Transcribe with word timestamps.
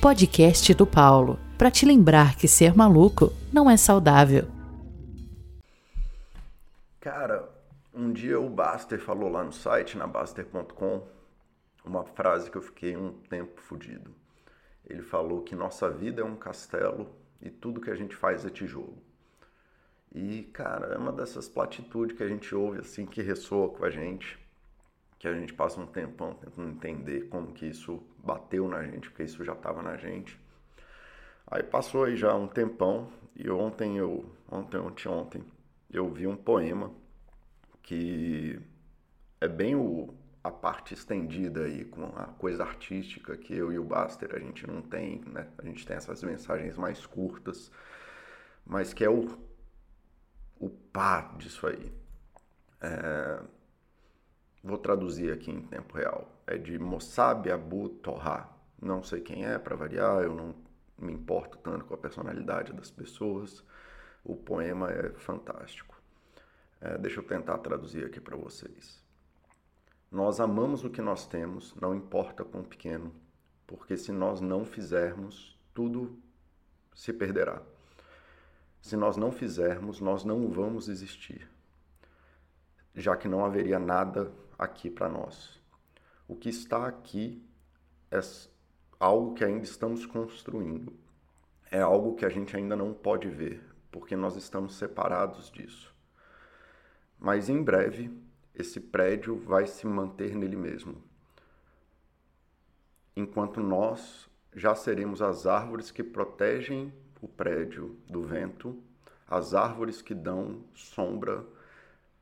podcast 0.00 0.72
do 0.74 0.86
Paulo, 0.86 1.40
para 1.58 1.72
te 1.72 1.84
lembrar 1.84 2.36
que 2.36 2.46
ser 2.46 2.72
maluco 2.76 3.32
não 3.52 3.68
é 3.68 3.76
saudável. 3.76 4.46
Cara, 7.00 7.48
um 7.92 8.12
dia 8.12 8.38
o 8.38 8.48
Baster 8.48 9.00
falou 9.00 9.28
lá 9.28 9.42
no 9.42 9.52
site, 9.52 9.98
na 9.98 10.06
Baster.com, 10.06 11.02
uma 11.84 12.04
frase 12.04 12.48
que 12.48 12.56
eu 12.56 12.62
fiquei 12.62 12.96
um 12.96 13.12
tempo 13.28 13.60
fudido. 13.60 14.14
Ele 14.86 15.02
falou 15.02 15.42
que 15.42 15.56
nossa 15.56 15.90
vida 15.90 16.22
é 16.22 16.24
um 16.24 16.36
castelo 16.36 17.12
e 17.42 17.50
tudo 17.50 17.80
que 17.80 17.90
a 17.90 17.96
gente 17.96 18.14
faz 18.14 18.44
é 18.44 18.50
tijolo. 18.50 19.02
E, 20.14 20.44
cara, 20.52 20.94
é 20.94 20.96
uma 20.96 21.12
dessas 21.12 21.48
platitudes 21.48 22.16
que 22.16 22.22
a 22.22 22.28
gente 22.28 22.54
ouve 22.54 22.78
assim, 22.78 23.04
que 23.04 23.20
ressoa 23.20 23.68
com 23.70 23.84
a 23.84 23.90
gente, 23.90 24.38
que 25.18 25.26
a 25.26 25.34
gente 25.34 25.52
passa 25.52 25.80
um 25.80 25.86
tempão 25.86 26.34
tentando 26.34 26.70
entender 26.70 27.28
como 27.28 27.52
que 27.52 27.66
isso 27.66 28.00
bateu 28.28 28.68
na 28.68 28.82
gente, 28.82 29.08
porque 29.08 29.22
isso 29.22 29.42
já 29.42 29.54
estava 29.54 29.82
na 29.82 29.96
gente. 29.96 30.38
Aí 31.46 31.62
passou 31.62 32.04
aí 32.04 32.14
já 32.14 32.34
um 32.34 32.46
tempão 32.46 33.10
e 33.34 33.48
ontem 33.48 33.96
eu, 33.96 34.30
ontem, 34.50 34.76
ontem, 34.76 35.08
ontem, 35.08 35.44
eu 35.90 36.10
vi 36.12 36.26
um 36.26 36.36
poema 36.36 36.92
que 37.82 38.60
é 39.40 39.48
bem 39.48 39.74
o, 39.74 40.14
a 40.44 40.50
parte 40.50 40.92
estendida 40.92 41.64
aí 41.64 41.86
com 41.86 42.04
a 42.04 42.26
coisa 42.26 42.64
artística 42.64 43.34
que 43.34 43.54
eu 43.54 43.72
e 43.72 43.78
o 43.78 43.84
Baster 43.84 44.34
a 44.34 44.38
gente 44.38 44.66
não 44.66 44.82
tem, 44.82 45.20
né? 45.20 45.48
A 45.56 45.64
gente 45.64 45.86
tem 45.86 45.96
essas 45.96 46.22
mensagens 46.22 46.76
mais 46.76 47.06
curtas, 47.06 47.72
mas 48.66 48.92
que 48.92 49.02
é 49.02 49.08
o, 49.08 49.38
o 50.58 50.68
pá 50.68 51.32
disso 51.38 51.66
aí. 51.66 51.90
É, 52.82 53.40
vou 54.68 54.78
traduzir 54.78 55.32
aqui 55.32 55.50
em 55.50 55.62
tempo 55.62 55.96
real. 55.96 56.30
É 56.46 56.56
de 56.58 56.78
Mossab 56.78 57.50
Abu 57.50 57.88
Torra. 57.88 58.48
Não 58.80 59.02
sei 59.02 59.20
quem 59.20 59.46
é, 59.46 59.58
para 59.58 59.74
variar, 59.74 60.22
eu 60.22 60.34
não 60.34 60.54
me 60.98 61.12
importo 61.12 61.56
tanto 61.58 61.86
com 61.86 61.94
a 61.94 61.98
personalidade 61.98 62.72
das 62.72 62.90
pessoas. 62.90 63.64
O 64.22 64.36
poema 64.36 64.90
é 64.90 65.10
fantástico. 65.14 66.00
É, 66.80 66.98
deixa 66.98 67.20
eu 67.20 67.24
tentar 67.24 67.58
traduzir 67.58 68.04
aqui 68.04 68.20
para 68.20 68.36
vocês. 68.36 69.02
Nós 70.10 70.38
amamos 70.38 70.84
o 70.84 70.90
que 70.90 71.02
nós 71.02 71.26
temos, 71.26 71.74
não 71.74 71.94
importa 71.94 72.44
quão 72.44 72.62
pequeno, 72.62 73.12
porque 73.66 73.96
se 73.96 74.12
nós 74.12 74.40
não 74.40 74.64
fizermos, 74.64 75.58
tudo 75.74 76.18
se 76.94 77.12
perderá. 77.12 77.62
Se 78.80 78.96
nós 78.96 79.16
não 79.16 79.32
fizermos, 79.32 80.00
nós 80.00 80.24
não 80.24 80.48
vamos 80.48 80.88
existir, 80.88 81.50
já 82.94 83.16
que 83.16 83.28
não 83.28 83.44
haveria 83.44 83.78
nada 83.78 84.32
aqui 84.58 84.90
para 84.90 85.08
nós. 85.08 85.60
O 86.26 86.34
que 86.34 86.48
está 86.48 86.86
aqui 86.86 87.42
é 88.10 88.18
algo 88.98 89.34
que 89.34 89.44
ainda 89.44 89.64
estamos 89.64 90.04
construindo, 90.04 90.92
é 91.70 91.80
algo 91.80 92.16
que 92.16 92.26
a 92.26 92.28
gente 92.28 92.56
ainda 92.56 92.74
não 92.74 92.92
pode 92.92 93.28
ver, 93.28 93.62
porque 93.92 94.16
nós 94.16 94.36
estamos 94.36 94.74
separados 94.74 95.50
disso. 95.50 95.94
Mas 97.18 97.48
em 97.48 97.62
breve, 97.62 98.10
esse 98.54 98.80
prédio 98.80 99.36
vai 99.36 99.66
se 99.66 99.86
manter 99.86 100.34
nele 100.34 100.56
mesmo. 100.56 101.02
Enquanto 103.14 103.60
nós 103.60 104.28
já 104.54 104.74
seremos 104.74 105.22
as 105.22 105.46
árvores 105.46 105.90
que 105.90 106.02
protegem 106.02 106.92
o 107.20 107.28
prédio 107.28 107.98
do 108.08 108.22
vento, 108.22 108.82
as 109.26 109.54
árvores 109.54 110.00
que 110.00 110.14
dão 110.14 110.64
sombra 110.74 111.44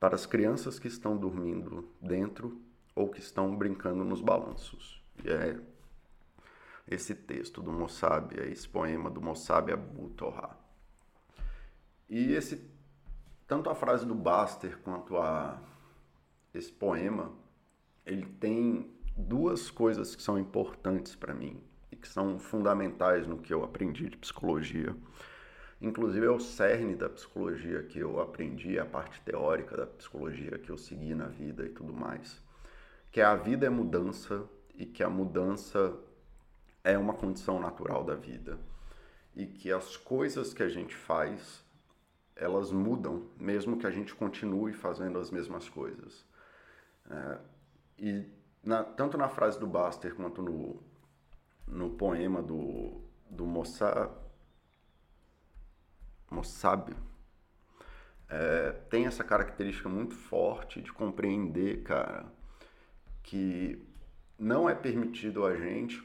para 0.06 0.14
as 0.14 0.24
crianças 0.24 0.78
que 0.78 0.86
estão 0.86 1.16
dormindo 1.16 1.88
dentro 2.00 2.62
ou 2.94 3.08
que 3.08 3.18
estão 3.18 3.56
brincando 3.56 4.04
nos 4.04 4.20
balanços. 4.20 5.02
E 5.24 5.28
é 5.28 5.58
esse 6.86 7.12
texto 7.12 7.60
do 7.60 7.72
Mossab, 7.72 8.38
é 8.38 8.48
esse 8.48 8.68
poema 8.68 9.10
do 9.10 9.20
Mossab 9.20 9.72
Abu 9.72 10.10
Torra. 10.10 10.56
E 12.08 12.32
esse 12.34 12.70
tanto 13.48 13.68
a 13.68 13.74
frase 13.74 14.06
do 14.06 14.14
Baster 14.14 14.78
quanto 14.78 15.16
a 15.16 15.60
esse 16.54 16.70
poema, 16.70 17.32
ele 18.04 18.26
tem 18.26 18.88
duas 19.16 19.72
coisas 19.72 20.14
que 20.14 20.22
são 20.22 20.38
importantes 20.38 21.16
para 21.16 21.34
mim 21.34 21.60
e 21.90 21.96
que 21.96 22.06
são 22.06 22.38
fundamentais 22.38 23.26
no 23.26 23.38
que 23.38 23.52
eu 23.52 23.64
aprendi 23.64 24.08
de 24.08 24.16
psicologia. 24.16 24.94
Inclusive 25.80 26.26
é 26.26 26.30
o 26.30 26.40
cerne 26.40 26.94
da 26.94 27.08
psicologia 27.08 27.82
que 27.82 27.98
eu 27.98 28.20
aprendi, 28.20 28.78
a 28.78 28.84
parte 28.84 29.20
teórica 29.20 29.76
da 29.76 29.86
psicologia 29.86 30.58
que 30.58 30.70
eu 30.70 30.78
segui 30.78 31.14
na 31.14 31.26
vida 31.26 31.64
e 31.64 31.68
tudo 31.68 31.92
mais. 31.92 32.40
Que 33.12 33.20
a 33.20 33.34
vida 33.34 33.66
é 33.66 33.70
mudança 33.70 34.44
e 34.74 34.86
que 34.86 35.02
a 35.02 35.10
mudança 35.10 35.94
é 36.82 36.96
uma 36.96 37.14
condição 37.14 37.60
natural 37.60 38.04
da 38.04 38.14
vida. 38.14 38.58
E 39.34 39.46
que 39.46 39.70
as 39.70 39.96
coisas 39.96 40.54
que 40.54 40.62
a 40.62 40.68
gente 40.68 40.94
faz 40.94 41.64
elas 42.36 42.70
mudam, 42.70 43.26
mesmo 43.40 43.78
que 43.78 43.86
a 43.86 43.90
gente 43.90 44.14
continue 44.14 44.74
fazendo 44.74 45.18
as 45.18 45.30
mesmas 45.30 45.68
coisas. 45.68 46.24
É, 47.10 47.38
e 47.98 48.26
na, 48.62 48.84
tanto 48.84 49.16
na 49.16 49.28
frase 49.28 49.58
do 49.58 49.66
Baster 49.66 50.14
quanto 50.14 50.42
no, 50.42 50.82
no 51.66 51.90
poema 51.90 52.42
do, 52.42 53.00
do 53.30 53.46
Mossab, 53.46 54.12
Mossab 56.30 56.94
é, 58.28 58.72
tem 58.90 59.06
essa 59.06 59.22
característica 59.22 59.88
muito 59.88 60.14
forte 60.14 60.80
de 60.80 60.92
compreender, 60.92 61.82
cara, 61.82 62.26
que 63.22 63.84
não 64.38 64.68
é 64.68 64.74
permitido 64.74 65.44
a 65.44 65.56
gente 65.56 66.02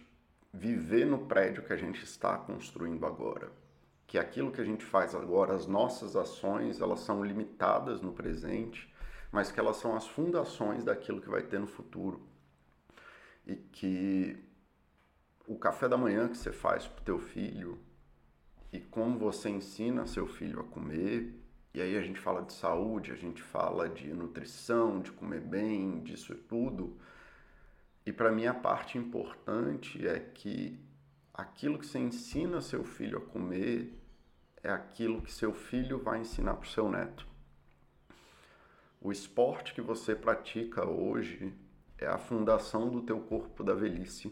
viver 0.53 1.05
no 1.05 1.25
prédio 1.25 1.63
que 1.63 1.73
a 1.73 1.77
gente 1.77 2.03
está 2.03 2.37
construindo 2.37 3.05
agora 3.05 3.51
que 4.11 4.19
aquilo 4.19 4.51
que 4.51 4.59
a 4.59 4.65
gente 4.65 4.83
faz 4.83 5.15
agora, 5.15 5.55
as 5.55 5.65
nossas 5.65 6.17
ações, 6.17 6.81
elas 6.81 6.99
são 6.99 7.23
limitadas 7.23 8.01
no 8.01 8.11
presente, 8.11 8.93
mas 9.31 9.53
que 9.53 9.57
elas 9.57 9.77
são 9.77 9.95
as 9.95 10.05
fundações 10.05 10.83
daquilo 10.83 11.21
que 11.21 11.29
vai 11.29 11.43
ter 11.43 11.61
no 11.61 11.65
futuro. 11.65 12.21
E 13.47 13.55
que 13.55 14.37
o 15.47 15.57
café 15.57 15.87
da 15.87 15.97
manhã 15.97 16.27
que 16.27 16.35
você 16.35 16.51
faz 16.51 16.85
para 16.85 17.05
teu 17.05 17.19
filho 17.19 17.79
e 18.71 18.79
como 18.79 19.19
você 19.19 19.49
ensina 19.49 20.05
seu 20.05 20.25
filho 20.25 20.59
a 20.61 20.63
comer, 20.63 21.33
e 21.73 21.81
aí 21.81 21.97
a 21.97 22.01
gente 22.01 22.19
fala 22.19 22.41
de 22.41 22.53
saúde, 22.53 23.11
a 23.11 23.15
gente 23.15 23.41
fala 23.41 23.87
de 23.87 24.13
nutrição, 24.13 24.99
de 24.99 25.11
comer 25.11 25.41
bem, 25.41 26.01
disso 26.01 26.35
tudo. 26.35 26.97
E 28.05 28.11
para 28.11 28.31
mim 28.31 28.45
a 28.45 28.53
parte 28.53 28.97
importante 28.97 30.05
é 30.05 30.19
que 30.19 30.79
aquilo 31.33 31.79
que 31.79 31.85
você 31.85 31.99
ensina 31.99 32.61
seu 32.61 32.83
filho 32.83 33.17
a 33.17 33.21
comer 33.21 33.93
é 34.63 34.69
aquilo 34.69 35.21
que 35.21 35.31
seu 35.31 35.53
filho 35.53 35.99
vai 35.99 36.19
ensinar 36.19 36.55
para 36.55 36.67
o 36.67 36.69
seu 36.69 36.89
neto. 36.89 37.27
O 38.99 39.11
esporte 39.11 39.73
que 39.73 39.81
você 39.81 40.15
pratica 40.15 40.87
hoje 40.87 41.53
é 41.97 42.05
a 42.05 42.17
fundação 42.17 42.89
do 42.89 43.01
teu 43.01 43.19
corpo 43.19 43.63
da 43.63 43.73
velhice. 43.73 44.31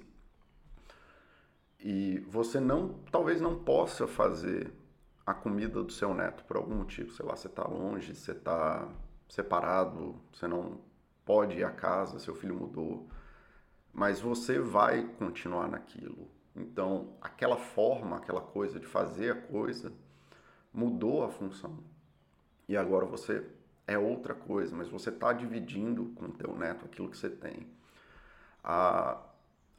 E 1.79 2.19
você 2.27 2.59
não, 2.59 2.99
talvez 3.11 3.39
não 3.39 3.57
possa 3.57 4.05
fazer 4.05 4.71
a 5.25 5.33
comida 5.33 5.83
do 5.83 5.91
seu 5.91 6.13
neto 6.13 6.43
por 6.43 6.57
algum 6.57 6.75
motivo, 6.75 7.11
sei 7.11 7.25
lá, 7.25 7.35
você 7.35 7.47
está 7.47 7.65
longe, 7.67 8.15
você 8.15 8.31
está 8.31 8.87
separado, 9.27 10.15
você 10.33 10.47
não 10.47 10.81
pode 11.23 11.57
ir 11.57 11.63
à 11.63 11.71
casa, 11.71 12.19
seu 12.19 12.35
filho 12.35 12.55
mudou, 12.55 13.07
mas 13.93 14.19
você 14.19 14.59
vai 14.59 15.03
continuar 15.19 15.67
naquilo. 15.67 16.27
Então, 16.55 17.13
aquela 17.21 17.57
forma, 17.57 18.17
aquela 18.17 18.41
coisa 18.41 18.79
de 18.79 18.87
fazer 18.87 19.31
a 19.31 19.41
coisa, 19.41 19.93
mudou 20.73 21.23
a 21.23 21.29
função. 21.29 21.77
E 22.67 22.75
agora 22.75 23.05
você 23.05 23.47
é 23.87 23.97
outra 23.97 24.33
coisa, 24.33 24.75
mas 24.75 24.87
você 24.87 25.09
está 25.09 25.31
dividindo 25.31 26.07
com 26.15 26.25
o 26.25 26.31
teu 26.31 26.55
neto 26.55 26.85
aquilo 26.85 27.09
que 27.09 27.17
você 27.17 27.29
tem. 27.29 27.67
A, 28.63 29.21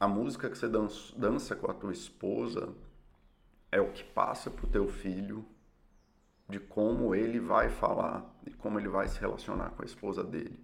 a 0.00 0.08
música 0.08 0.50
que 0.50 0.58
você 0.58 0.68
dança, 0.68 1.12
dança 1.16 1.54
com 1.54 1.70
a 1.70 1.74
tua 1.74 1.92
esposa 1.92 2.70
é 3.70 3.80
o 3.80 3.92
que 3.92 4.02
passa 4.02 4.50
para 4.50 4.66
o 4.66 4.68
teu 4.68 4.88
filho 4.88 5.44
de 6.48 6.58
como 6.58 7.14
ele 7.14 7.38
vai 7.38 7.68
falar 7.68 8.34
e 8.44 8.50
como 8.50 8.80
ele 8.80 8.88
vai 8.88 9.06
se 9.06 9.20
relacionar 9.20 9.70
com 9.70 9.82
a 9.82 9.84
esposa 9.84 10.24
dele. 10.24 10.58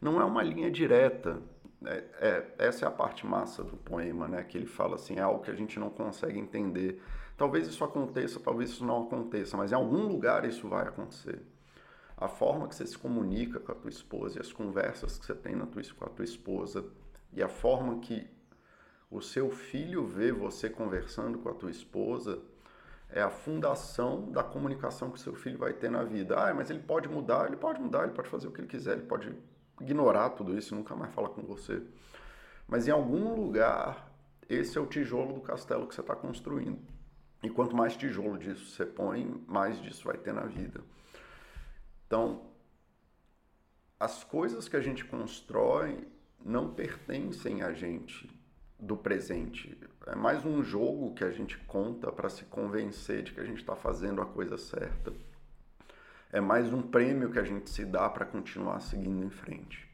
Não 0.00 0.20
é 0.20 0.24
uma 0.24 0.42
linha 0.42 0.70
direta. 0.70 1.40
É, 1.84 2.04
é, 2.20 2.54
essa 2.58 2.84
é 2.84 2.88
a 2.88 2.90
parte 2.90 3.24
massa 3.24 3.62
do 3.62 3.76
poema, 3.76 4.26
né? 4.26 4.42
Que 4.42 4.58
ele 4.58 4.66
fala 4.66 4.96
assim, 4.96 5.16
é 5.16 5.20
algo 5.20 5.44
que 5.44 5.50
a 5.50 5.54
gente 5.54 5.78
não 5.78 5.90
consegue 5.90 6.38
entender 6.38 7.00
Talvez 7.40 7.66
isso 7.66 7.82
aconteça, 7.82 8.38
talvez 8.38 8.68
isso 8.68 8.84
não 8.84 9.04
aconteça, 9.04 9.56
mas 9.56 9.72
em 9.72 9.74
algum 9.74 10.06
lugar 10.06 10.44
isso 10.44 10.68
vai 10.68 10.86
acontecer. 10.86 11.40
A 12.14 12.28
forma 12.28 12.68
que 12.68 12.74
você 12.74 12.86
se 12.86 12.98
comunica 12.98 13.58
com 13.58 13.72
a 13.72 13.74
tua 13.74 13.88
esposa 13.88 14.36
e 14.36 14.42
as 14.42 14.52
conversas 14.52 15.18
que 15.18 15.24
você 15.24 15.34
tem 15.34 15.56
na 15.56 15.64
tua, 15.64 15.82
com 15.98 16.04
a 16.04 16.10
tua 16.10 16.24
esposa 16.26 16.84
e 17.32 17.42
a 17.42 17.48
forma 17.48 17.98
que 18.00 18.28
o 19.10 19.20
seu 19.20 19.50
filho 19.50 20.06
vê 20.06 20.30
você 20.30 20.70
conversando 20.70 21.38
com 21.38 21.48
a 21.48 21.54
tua 21.54 21.70
esposa 21.70 22.40
é 23.08 23.20
a 23.20 23.28
fundação 23.28 24.30
da 24.30 24.44
comunicação 24.44 25.10
que 25.10 25.18
o 25.18 25.20
seu 25.20 25.34
filho 25.34 25.58
vai 25.58 25.72
ter 25.72 25.90
na 25.90 26.04
vida. 26.04 26.38
Ah, 26.38 26.54
mas 26.54 26.70
ele 26.70 26.78
pode 26.78 27.08
mudar, 27.08 27.46
ele 27.46 27.56
pode 27.56 27.80
mudar, 27.80 28.04
ele 28.04 28.12
pode 28.12 28.28
fazer 28.28 28.46
o 28.46 28.52
que 28.52 28.60
ele 28.60 28.68
quiser, 28.68 28.92
ele 28.92 29.06
pode 29.06 29.34
ignorar 29.80 30.30
tudo 30.30 30.56
isso 30.56 30.72
e 30.72 30.76
nunca 30.76 30.94
mais 30.94 31.12
falar 31.12 31.30
com 31.30 31.42
você. 31.42 31.82
Mas 32.68 32.86
em 32.86 32.92
algum 32.92 33.34
lugar 33.34 34.08
esse 34.48 34.78
é 34.78 34.80
o 34.80 34.86
tijolo 34.86 35.32
do 35.32 35.40
castelo 35.40 35.86
que 35.86 35.94
você 35.94 36.00
está 36.00 36.14
construindo. 36.14 36.80
E 37.42 37.50
quanto 37.50 37.74
mais 37.74 37.96
tijolo 37.96 38.38
disso 38.38 38.66
você 38.66 38.84
põe, 38.84 39.42
mais 39.46 39.80
disso 39.80 40.04
vai 40.04 40.18
ter 40.18 40.32
na 40.32 40.44
vida. 40.44 40.80
Então, 42.06 42.50
as 43.98 44.22
coisas 44.22 44.68
que 44.68 44.76
a 44.76 44.80
gente 44.80 45.04
constrói 45.04 46.06
não 46.44 46.74
pertencem 46.74 47.62
a 47.62 47.72
gente 47.72 48.28
do 48.80 48.96
presente. 48.96 49.78
É 50.06 50.14
mais 50.14 50.44
um 50.44 50.62
jogo 50.62 51.14
que 51.14 51.22
a 51.22 51.30
gente 51.30 51.58
conta 51.58 52.10
para 52.10 52.28
se 52.28 52.44
convencer 52.44 53.22
de 53.22 53.32
que 53.32 53.40
a 53.40 53.44
gente 53.44 53.60
está 53.60 53.76
fazendo 53.76 54.22
a 54.22 54.26
coisa 54.26 54.56
certa. 54.56 55.12
É 56.32 56.40
mais 56.40 56.72
um 56.72 56.80
prêmio 56.80 57.30
que 57.30 57.38
a 57.38 57.44
gente 57.44 57.68
se 57.68 57.84
dá 57.84 58.08
para 58.08 58.24
continuar 58.24 58.80
seguindo 58.80 59.24
em 59.24 59.30
frente. 59.30 59.88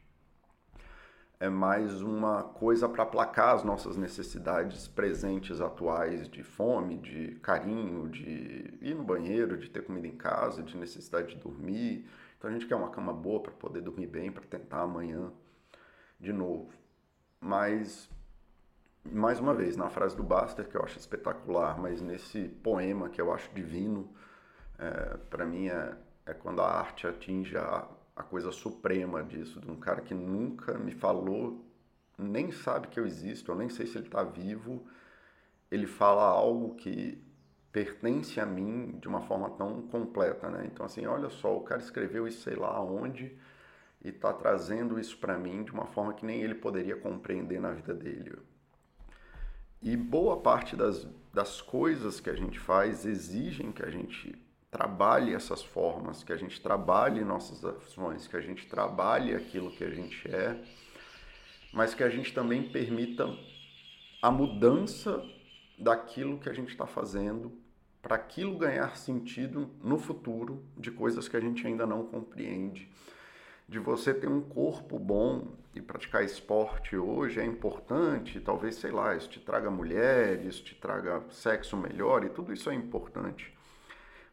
É 1.39 1.49
mais 1.49 2.01
uma 2.01 2.43
coisa 2.43 2.89
para 2.89 3.03
aplacar 3.03 3.53
as 3.53 3.63
nossas 3.63 3.95
necessidades 3.95 4.87
presentes, 4.87 5.61
atuais, 5.61 6.27
de 6.27 6.41
fome, 6.41 6.97
de 6.97 7.35
carinho, 7.41 8.09
de 8.09 8.73
ir 8.81 8.95
no 8.95 9.03
banheiro, 9.03 9.57
de 9.57 9.69
ter 9.69 9.83
comida 9.83 10.07
em 10.07 10.15
casa, 10.15 10.63
de 10.63 10.75
necessidade 10.75 11.35
de 11.35 11.41
dormir. 11.41 12.07
Então 12.37 12.49
a 12.49 12.53
gente 12.53 12.65
quer 12.65 12.75
uma 12.75 12.89
cama 12.89 13.13
boa 13.13 13.41
para 13.41 13.51
poder 13.51 13.81
dormir 13.81 14.07
bem, 14.07 14.31
para 14.31 14.45
tentar 14.45 14.81
amanhã 14.81 15.31
de 16.19 16.33
novo. 16.33 16.71
Mas 17.39 18.09
mais 19.11 19.39
uma 19.39 19.53
vez, 19.53 19.75
na 19.77 19.89
frase 19.89 20.15
do 20.15 20.23
Buster, 20.23 20.67
que 20.67 20.75
eu 20.75 20.83
acho 20.83 20.97
espetacular, 20.97 21.79
mas 21.79 22.01
nesse 22.01 22.47
poema 22.47 23.09
que 23.09 23.19
eu 23.19 23.33
acho 23.33 23.49
divino, 23.53 24.09
é, 24.77 25.17
para 25.29 25.45
mim 25.45 25.67
é, 25.67 25.95
é 26.25 26.33
quando 26.33 26.61
a 26.61 26.69
arte 26.69 27.07
atinge 27.07 27.57
a, 27.57 27.87
a 28.15 28.23
coisa 28.23 28.51
suprema 28.51 29.23
disso, 29.23 29.59
de 29.59 29.69
um 29.69 29.75
cara 29.75 30.01
que 30.01 30.13
nunca 30.13 30.77
me 30.77 30.91
falou, 30.91 31.65
nem 32.17 32.51
sabe 32.51 32.87
que 32.87 32.99
eu 32.99 33.05
existo, 33.05 33.51
eu 33.51 33.55
nem 33.55 33.69
sei 33.69 33.85
se 33.85 33.97
ele 33.97 34.07
está 34.07 34.23
vivo, 34.23 34.85
ele 35.69 35.85
fala 35.85 36.23
algo 36.23 36.75
que 36.75 37.23
pertence 37.71 38.39
a 38.39 38.45
mim 38.45 38.97
de 38.99 39.07
uma 39.07 39.21
forma 39.21 39.49
tão 39.51 39.83
completa, 39.83 40.49
né? 40.49 40.65
Então 40.65 40.85
assim, 40.85 41.05
olha 41.05 41.29
só, 41.29 41.55
o 41.55 41.61
cara 41.61 41.81
escreveu 41.81 42.27
isso 42.27 42.41
sei 42.41 42.55
lá 42.55 42.81
onde 42.81 43.37
e 44.03 44.09
está 44.09 44.33
trazendo 44.33 44.99
isso 44.99 45.17
para 45.17 45.37
mim 45.37 45.63
de 45.63 45.71
uma 45.71 45.85
forma 45.85 46.13
que 46.13 46.25
nem 46.25 46.41
ele 46.41 46.55
poderia 46.55 46.95
compreender 46.95 47.59
na 47.59 47.71
vida 47.71 47.93
dele. 47.93 48.37
E 49.81 49.95
boa 49.95 50.37
parte 50.37 50.75
das, 50.75 51.07
das 51.33 51.61
coisas 51.61 52.19
que 52.19 52.29
a 52.29 52.35
gente 52.35 52.59
faz 52.59 53.05
exigem 53.05 53.71
que 53.71 53.83
a 53.83 53.89
gente 53.89 54.35
trabalhe 54.71 55.33
essas 55.33 55.63
formas, 55.63 56.23
que 56.23 56.33
a 56.33 56.37
gente 56.37 56.59
trabalhe 56.59 57.23
nossas 57.23 57.63
ações, 57.63 58.27
que 58.27 58.35
a 58.35 58.41
gente 58.41 58.67
trabalhe 58.67 59.33
aquilo 59.33 59.71
que 59.71 59.83
a 59.83 59.89
gente 59.89 60.27
é, 60.29 60.61
mas 61.71 61.93
que 61.93 62.03
a 62.03 62.09
gente 62.09 62.33
também 62.33 62.69
permita 62.69 63.27
a 64.21 64.31
mudança 64.31 65.23
daquilo 65.77 66.39
que 66.39 66.49
a 66.49 66.53
gente 66.53 66.69
está 66.69 66.87
fazendo 66.87 67.51
para 68.01 68.15
aquilo 68.15 68.57
ganhar 68.57 68.95
sentido 68.95 69.69
no 69.83 69.97
futuro 69.99 70.65
de 70.77 70.91
coisas 70.91 71.27
que 71.27 71.37
a 71.37 71.39
gente 71.39 71.65
ainda 71.65 71.85
não 71.85 72.05
compreende 72.05 72.89
de 73.67 73.79
você 73.79 74.13
ter 74.13 74.29
um 74.29 74.41
corpo 74.41 74.97
bom 74.97 75.47
e 75.75 75.81
praticar 75.81 76.23
esporte 76.23 76.95
hoje 76.95 77.39
é 77.39 77.45
importante, 77.45 78.39
talvez, 78.39 78.75
sei 78.75 78.91
lá, 78.91 79.15
isso 79.15 79.29
te 79.29 79.41
traga 79.41 79.69
mulheres, 79.69 80.59
te 80.59 80.73
traga 80.73 81.21
sexo 81.29 81.75
melhor 81.75 82.23
e 82.23 82.29
tudo 82.29 82.53
isso 82.53 82.69
é 82.69 82.73
importante. 82.73 83.53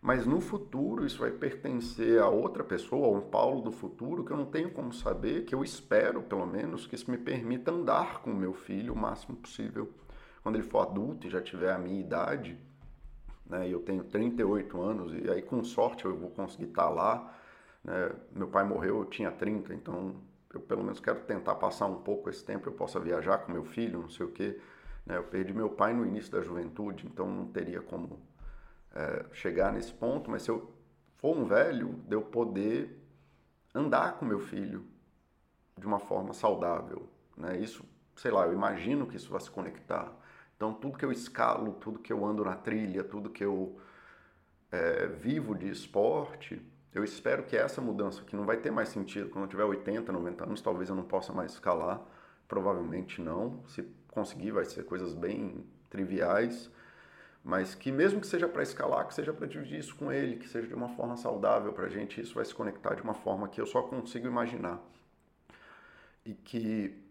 Mas 0.01 0.25
no 0.25 0.41
futuro 0.41 1.05
isso 1.05 1.19
vai 1.19 1.33
pertencer 1.33 2.21
a 2.21 2.29
outra 2.29 2.63
pessoa, 2.63 3.09
a 3.09 3.11
um 3.11 3.23
Paulo 3.23 3.63
do 3.63 3.73
futuro, 3.73 4.25
que 4.25 4.31
eu 4.31 4.37
não 4.37 4.47
tenho 4.47 4.71
como 4.71 4.93
saber, 4.93 5.45
que 5.45 5.55
eu 5.55 5.65
espero, 5.65 6.23
pelo 6.23 6.47
menos, 6.47 6.87
que 6.87 6.95
isso 6.95 7.11
me 7.11 7.19
permita 7.19 7.73
andar 7.73 8.21
com 8.21 8.31
o 8.31 8.37
meu 8.37 8.53
filho 8.53 8.93
o 8.93 8.97
máximo 8.97 9.35
possível. 9.35 9.91
Quando 10.43 10.57
ele 10.57 10.65
for 10.65 10.81
adulto 10.81 11.27
e 11.27 11.31
já 11.31 11.41
tiver 11.41 11.73
a 11.73 11.79
minha 11.79 11.99
idade, 11.99 12.57
né, 13.47 13.67
eu 13.67 13.81
tenho 13.81 14.05
38 14.05 14.81
anos, 14.81 15.13
e 15.13 15.29
aí 15.29 15.43
com 15.43 15.65
sorte 15.65 16.05
eu 16.05 16.15
vou 16.15 16.31
conseguir 16.31 16.67
estar 16.67 16.91
lá, 16.91 17.35
né? 17.85 18.11
Meu 18.33 18.49
pai 18.49 18.65
morreu, 18.65 19.01
eu 19.01 19.05
tinha 19.05 19.31
30, 19.31 19.75
então 19.75 20.17
eu 20.53 20.61
pelo 20.61 20.83
menos 20.83 21.01
quero 21.01 21.21
tentar 21.21 21.57
passar 21.57 21.87
um 21.87 21.97
pouco 22.03 22.31
esse 22.31 22.45
tempo, 22.45 22.69
eu 22.69 22.73
possa 22.73 22.99
viajar 22.99 23.39
com 23.39 23.53
meu 23.53 23.65
filho, 23.65 24.01
não 24.01 24.11
sei 24.11 24.27
o 24.27 24.31
quê. 24.31 24.59
Né? 25.05 25.17
Eu 25.19 25.25
perdi 25.25 25.53
meu 25.53 25.69
pai 25.69 25.93
no 25.93 26.07
início 26.07 26.33
da 26.33 26.41
juventude, 26.41 27.07
então 27.07 27.27
não 27.29 27.47
teria 27.47 27.83
como 27.83 28.21
é, 28.95 29.27
chegar 29.33 29.73
nesse 29.73 29.93
ponto, 29.93 30.31
mas 30.31 30.43
se 30.43 30.51
eu 30.51 30.73
for 31.17 31.37
um 31.37 31.45
velho, 31.45 32.01
de 32.07 32.15
eu 32.15 32.23
poder 32.23 33.01
andar 33.75 34.19
com 34.19 34.25
meu 34.25 34.39
filho 34.39 34.87
de 35.77 35.87
uma 35.87 35.99
forma 35.99 36.33
saudável. 36.33 37.09
Né? 37.37 37.59
Isso, 37.59 37.85
sei 38.17 38.31
lá, 38.31 38.47
eu 38.47 38.53
imagino 38.53 39.07
que 39.07 39.17
isso 39.17 39.31
vai 39.31 39.41
se 39.41 39.51
conectar. 39.51 40.13
Então, 40.57 40.73
tudo 40.73 40.97
que 40.97 41.05
eu 41.05 41.11
escalo, 41.11 41.73
tudo 41.75 41.99
que 41.99 42.13
eu 42.13 42.25
ando 42.25 42.45
na 42.45 42.55
trilha, 42.55 43.03
tudo 43.03 43.29
que 43.29 43.45
eu 43.45 43.79
é, 44.71 45.09
vivo 45.09 45.55
de 45.55 45.69
esporte, 45.69 46.63
eu 46.95 47.03
espero 47.03 47.43
que 47.43 47.57
essa 47.57 47.81
mudança, 47.81 48.23
que 48.23 48.37
não 48.37 48.47
vai 48.47 48.57
ter 48.57 48.71
mais 48.71 48.89
sentido, 48.89 49.29
quando 49.29 49.45
eu 49.45 49.49
tiver 49.49 49.65
80, 49.65 50.13
90 50.13 50.45
anos, 50.45 50.61
talvez 50.63 50.89
eu 50.89 50.95
não 50.95 51.03
possa 51.03 51.33
mais 51.33 51.53
escalar, 51.53 52.01
provavelmente 52.47 53.21
não. 53.21 53.65
Se 53.67 53.83
conseguir, 54.09 54.53
vai 54.53 54.65
ser 54.65 54.85
coisas 54.85 55.13
bem 55.13 55.67
triviais, 55.91 56.71
mas 57.43 57.75
que 57.75 57.91
mesmo 57.91 58.21
que 58.21 58.27
seja 58.29 58.49
para 58.49 58.63
escalar, 58.63 59.09
que 59.09 59.15
seja 59.15 59.33
para 59.33 59.47
dividir 59.47 59.81
isso 59.81 59.97
com 59.97 60.13
ele, 60.13 60.37
que 60.37 60.49
seja 60.49 60.69
de 60.69 60.75
uma 60.75 60.89
forma 60.89 61.17
saudável 61.17 61.73
para 61.73 61.87
a 61.87 61.89
gente, 61.89 62.21
isso 62.21 62.35
vai 62.35 62.45
se 62.45 62.55
conectar 62.55 62.95
de 62.95 63.03
uma 63.03 63.15
forma 63.15 63.49
que 63.49 63.61
eu 63.61 63.67
só 63.67 63.83
consigo 63.83 64.29
imaginar. 64.29 64.81
E 66.25 66.33
que 66.33 67.04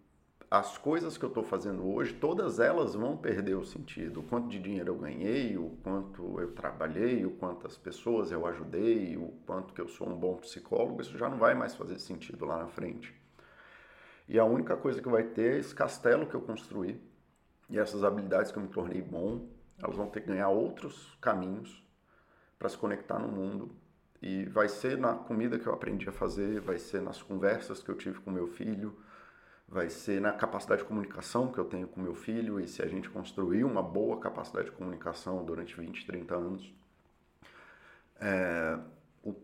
as 0.53 0.77
coisas 0.77 1.17
que 1.17 1.25
eu 1.25 1.29
estou 1.29 1.43
fazendo 1.43 1.83
hoje, 1.83 2.13
todas 2.13 2.59
elas 2.59 2.93
vão 2.93 3.17
perder 3.17 3.55
o 3.55 3.65
sentido. 3.65 4.19
O 4.19 4.23
quanto 4.23 4.49
de 4.49 4.59
dinheiro 4.59 4.91
eu 4.91 4.95
ganhei, 4.95 5.57
o 5.57 5.71
quanto 5.81 6.39
eu 6.39 6.51
trabalhei, 6.51 7.25
o 7.25 7.31
quantas 7.31 7.75
pessoas 7.75 8.31
eu 8.31 8.45
ajudei, 8.45 9.17
o 9.17 9.29
quanto 9.47 9.73
que 9.73 9.81
eu 9.81 9.87
sou 9.87 10.07
um 10.07 10.15
bom 10.15 10.35
psicólogo, 10.35 11.01
isso 11.01 11.17
já 11.17 11.27
não 11.27 11.39
vai 11.39 11.55
mais 11.55 11.73
fazer 11.73 11.97
sentido 11.97 12.45
lá 12.45 12.59
na 12.59 12.67
frente. 12.67 13.19
E 14.29 14.37
a 14.37 14.45
única 14.45 14.77
coisa 14.77 15.01
que 15.01 15.09
vai 15.09 15.23
ter 15.23 15.55
é 15.55 15.57
esse 15.57 15.73
castelo 15.73 16.27
que 16.27 16.35
eu 16.35 16.41
construí 16.41 17.01
e 17.67 17.79
essas 17.79 18.03
habilidades 18.03 18.51
que 18.51 18.59
eu 18.59 18.61
me 18.61 18.69
tornei 18.69 19.01
bom, 19.01 19.47
elas 19.79 19.95
vão 19.95 20.05
ter 20.05 20.21
que 20.21 20.27
ganhar 20.27 20.49
outros 20.49 21.17
caminhos 21.19 21.83
para 22.59 22.69
se 22.69 22.77
conectar 22.77 23.17
no 23.17 23.27
mundo. 23.27 23.71
E 24.21 24.45
vai 24.45 24.69
ser 24.69 24.99
na 24.99 25.15
comida 25.15 25.57
que 25.57 25.65
eu 25.65 25.73
aprendi 25.73 26.07
a 26.07 26.11
fazer, 26.13 26.61
vai 26.61 26.77
ser 26.77 27.01
nas 27.01 27.23
conversas 27.23 27.81
que 27.81 27.89
eu 27.89 27.97
tive 27.97 28.19
com 28.19 28.29
meu 28.29 28.45
filho, 28.45 28.95
vai 29.67 29.89
ser 29.89 30.21
na 30.21 30.31
capacidade 30.31 30.81
de 30.81 30.87
comunicação 30.87 31.51
que 31.51 31.57
eu 31.57 31.65
tenho 31.65 31.87
com 31.87 31.99
meu 32.01 32.13
filho 32.13 32.59
e 32.59 32.67
se 32.67 32.81
a 32.81 32.87
gente 32.87 33.09
construir 33.09 33.63
uma 33.63 33.81
boa 33.81 34.19
capacidade 34.19 34.65
de 34.65 34.71
comunicação 34.71 35.43
durante 35.43 35.75
20, 35.75 36.05
30 36.05 36.35
anos. 36.35 36.73
É, 38.19 38.79
o, 39.23 39.35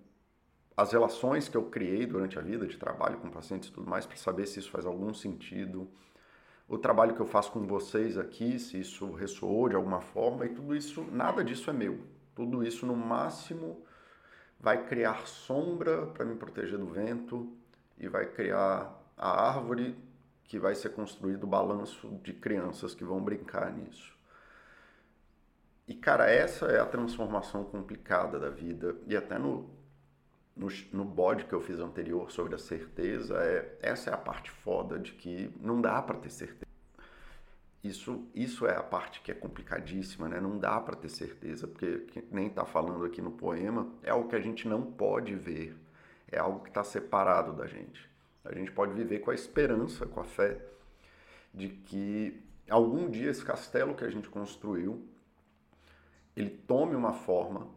as 0.78 0.92
relações 0.92 1.50
que 1.50 1.58
eu 1.58 1.64
criei 1.64 2.06
durante 2.06 2.38
a 2.38 2.42
vida 2.42 2.68
de 2.68 2.78
trabalho 2.78 3.18
com 3.18 3.30
pacientes 3.30 3.70
e 3.70 3.72
tudo 3.72 3.90
mais, 3.90 4.06
para 4.06 4.18
saber 4.18 4.46
se 4.46 4.60
isso 4.60 4.70
faz 4.70 4.86
algum 4.86 5.14
sentido. 5.14 5.90
O 6.68 6.78
trabalho 6.78 7.16
que 7.16 7.22
eu 7.22 7.26
faço 7.26 7.52
com 7.52 7.66
vocês 7.66 8.18
aqui, 8.18 8.60
se 8.60 8.80
isso 8.80 9.12
ressoou 9.14 9.68
de 9.68 9.76
alguma 9.76 10.02
forma, 10.02 10.46
e 10.46 10.50
tudo 10.50 10.76
isso, 10.76 11.04
nada 11.12 11.44
disso 11.44 11.70
é 11.70 11.74
meu. 11.74 12.00
Tudo 12.36 12.64
isso, 12.64 12.86
no 12.86 12.96
máximo, 12.96 13.84
vai 14.60 14.86
criar 14.86 15.26
sombra 15.26 16.06
para 16.06 16.24
me 16.24 16.36
proteger 16.36 16.78
do 16.78 16.86
vento 16.86 17.52
e 17.98 18.08
vai 18.08 18.28
criar 18.28 18.96
a 19.18 19.48
árvore 19.50 19.98
que 20.50 20.58
vai 20.58 20.74
ser 20.74 20.90
construído 20.90 21.44
o 21.44 21.48
balanço 21.48 22.10
de 22.24 22.34
crianças 22.34 22.96
que 22.96 23.04
vão 23.04 23.22
brincar 23.22 23.72
nisso. 23.72 24.18
E, 25.88 25.94
cara, 25.94 26.28
essa 26.28 26.66
é 26.66 26.80
a 26.80 26.86
transformação 26.88 27.64
complicada 27.64 28.40
da 28.40 28.50
vida. 28.50 28.96
E 29.06 29.16
até 29.16 29.38
no, 29.38 29.70
no, 30.56 30.68
no 30.92 31.06
bode 31.06 31.46
que 31.46 31.54
eu 31.54 31.62
fiz 31.62 31.80
anterior 31.80 32.32
sobre 32.32 32.56
a 32.56 32.58
certeza, 32.58 33.38
é, 33.44 33.78
essa 33.80 34.10
é 34.10 34.14
a 34.14 34.18
parte 34.18 34.50
foda 34.50 34.98
de 34.98 35.12
que 35.12 35.54
não 35.62 35.80
dá 35.80 36.02
para 36.02 36.18
ter 36.18 36.32
certeza. 36.32 36.66
Isso, 37.84 38.28
isso 38.34 38.66
é 38.66 38.76
a 38.76 38.84
parte 38.84 39.22
que 39.22 39.32
é 39.32 39.36
complicadíssima, 39.36 40.28
né? 40.28 40.42
Não 40.42 40.58
dá 40.58 40.82
para 40.82 40.96
ter 40.96 41.10
certeza, 41.10 41.68
porque 41.68 42.24
nem 42.32 42.48
está 42.48 42.66
falando 42.66 43.06
aqui 43.06 43.22
no 43.22 43.32
poema, 43.32 43.88
é 44.02 44.10
algo 44.10 44.28
que 44.28 44.36
a 44.36 44.42
gente 44.42 44.68
não 44.68 44.82
pode 44.82 45.36
ver, 45.36 45.78
é 46.32 46.40
algo 46.40 46.62
que 46.62 46.70
está 46.70 46.84
separado 46.84 47.54
da 47.54 47.68
gente. 47.68 48.10
A 48.44 48.54
gente 48.54 48.72
pode 48.72 48.94
viver 48.94 49.20
com 49.20 49.32
a 49.32 49.36
esperança, 49.36 50.06
com 50.06 50.20
a 50.20 50.24
fé 50.24 50.60
de 51.54 51.70
que 51.70 52.42
algum 52.70 53.10
dia 53.10 53.30
esse 53.30 53.44
castelo 53.44 53.96
que 53.96 54.04
a 54.04 54.10
gente 54.10 54.30
construiu 54.30 55.08
ele 56.40 56.50
tome 56.50 56.96
uma 56.96 57.14
forma 57.14 57.68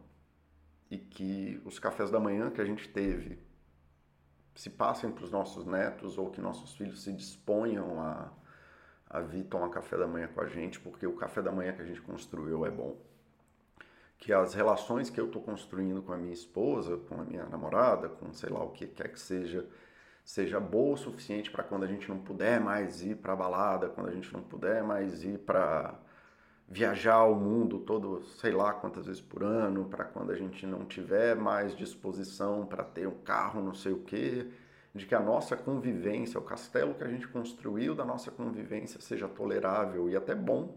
e 0.89 0.97
que 0.97 1.61
os 1.65 1.79
cafés 1.79 2.09
da 2.09 2.19
manhã 2.19 2.49
que 2.49 2.61
a 2.61 2.65
gente 2.65 2.87
teve 2.87 3.39
se 4.55 4.69
passem 4.69 5.11
para 5.11 5.23
os 5.23 5.31
nossos 5.31 5.65
netos 5.65 6.17
ou 6.17 6.29
que 6.29 6.39
nossos 6.39 6.73
filhos 6.75 7.03
se 7.03 7.11
disponham 7.11 7.99
a, 7.99 8.31
a 9.09 9.19
vir 9.19 9.43
tomar 9.45 9.69
café 9.69 9.97
da 9.97 10.07
manhã 10.07 10.27
com 10.27 10.41
a 10.41 10.47
gente, 10.47 10.79
porque 10.79 11.05
o 11.07 11.15
café 11.15 11.41
da 11.41 11.51
manhã 11.51 11.73
que 11.73 11.81
a 11.81 11.85
gente 11.85 12.01
construiu 12.01 12.65
é 12.65 12.71
bom. 12.71 12.95
Que 14.17 14.31
as 14.31 14.53
relações 14.53 15.09
que 15.09 15.19
eu 15.19 15.25
estou 15.25 15.41
construindo 15.41 16.01
com 16.01 16.13
a 16.13 16.17
minha 16.17 16.33
esposa, 16.33 16.97
com 16.97 17.19
a 17.19 17.25
minha 17.25 17.45
namorada, 17.45 18.07
com 18.07 18.31
sei 18.31 18.49
lá 18.49 18.63
o 18.63 18.69
que 18.69 18.87
quer 18.87 19.11
que 19.11 19.19
seja, 19.19 19.67
seja 20.23 20.59
boa 20.59 20.93
o 20.93 20.97
suficiente 20.97 21.51
para 21.51 21.63
quando 21.63 21.83
a 21.83 21.87
gente 21.87 22.07
não 22.07 22.17
puder 22.17 22.59
mais 22.59 23.01
ir 23.01 23.17
para 23.17 23.35
balada, 23.35 23.89
quando 23.89 24.09
a 24.09 24.13
gente 24.13 24.31
não 24.33 24.41
puder 24.41 24.83
mais 24.83 25.23
ir 25.23 25.39
para 25.39 25.99
viajar 26.67 27.23
o 27.25 27.35
mundo 27.35 27.79
todo, 27.79 28.23
sei 28.39 28.51
lá 28.51 28.73
quantas 28.73 29.05
vezes 29.05 29.21
por 29.21 29.43
ano, 29.43 29.85
para 29.85 30.05
quando 30.05 30.31
a 30.31 30.35
gente 30.35 30.65
não 30.65 30.85
tiver 30.85 31.35
mais 31.35 31.75
disposição 31.75 32.65
para 32.65 32.83
ter 32.83 33.07
um 33.07 33.19
carro, 33.19 33.61
não 33.61 33.73
sei 33.73 33.91
o 33.91 33.99
quê, 33.99 34.47
de 34.95 35.05
que 35.05 35.13
a 35.13 35.19
nossa 35.19 35.57
convivência, 35.57 36.39
o 36.39 36.43
castelo 36.43 36.93
que 36.93 37.03
a 37.03 37.09
gente 37.09 37.27
construiu 37.27 37.93
da 37.93 38.05
nossa 38.05 38.31
convivência 38.31 39.01
seja 39.01 39.27
tolerável 39.27 40.09
e 40.09 40.15
até 40.15 40.33
bom, 40.33 40.73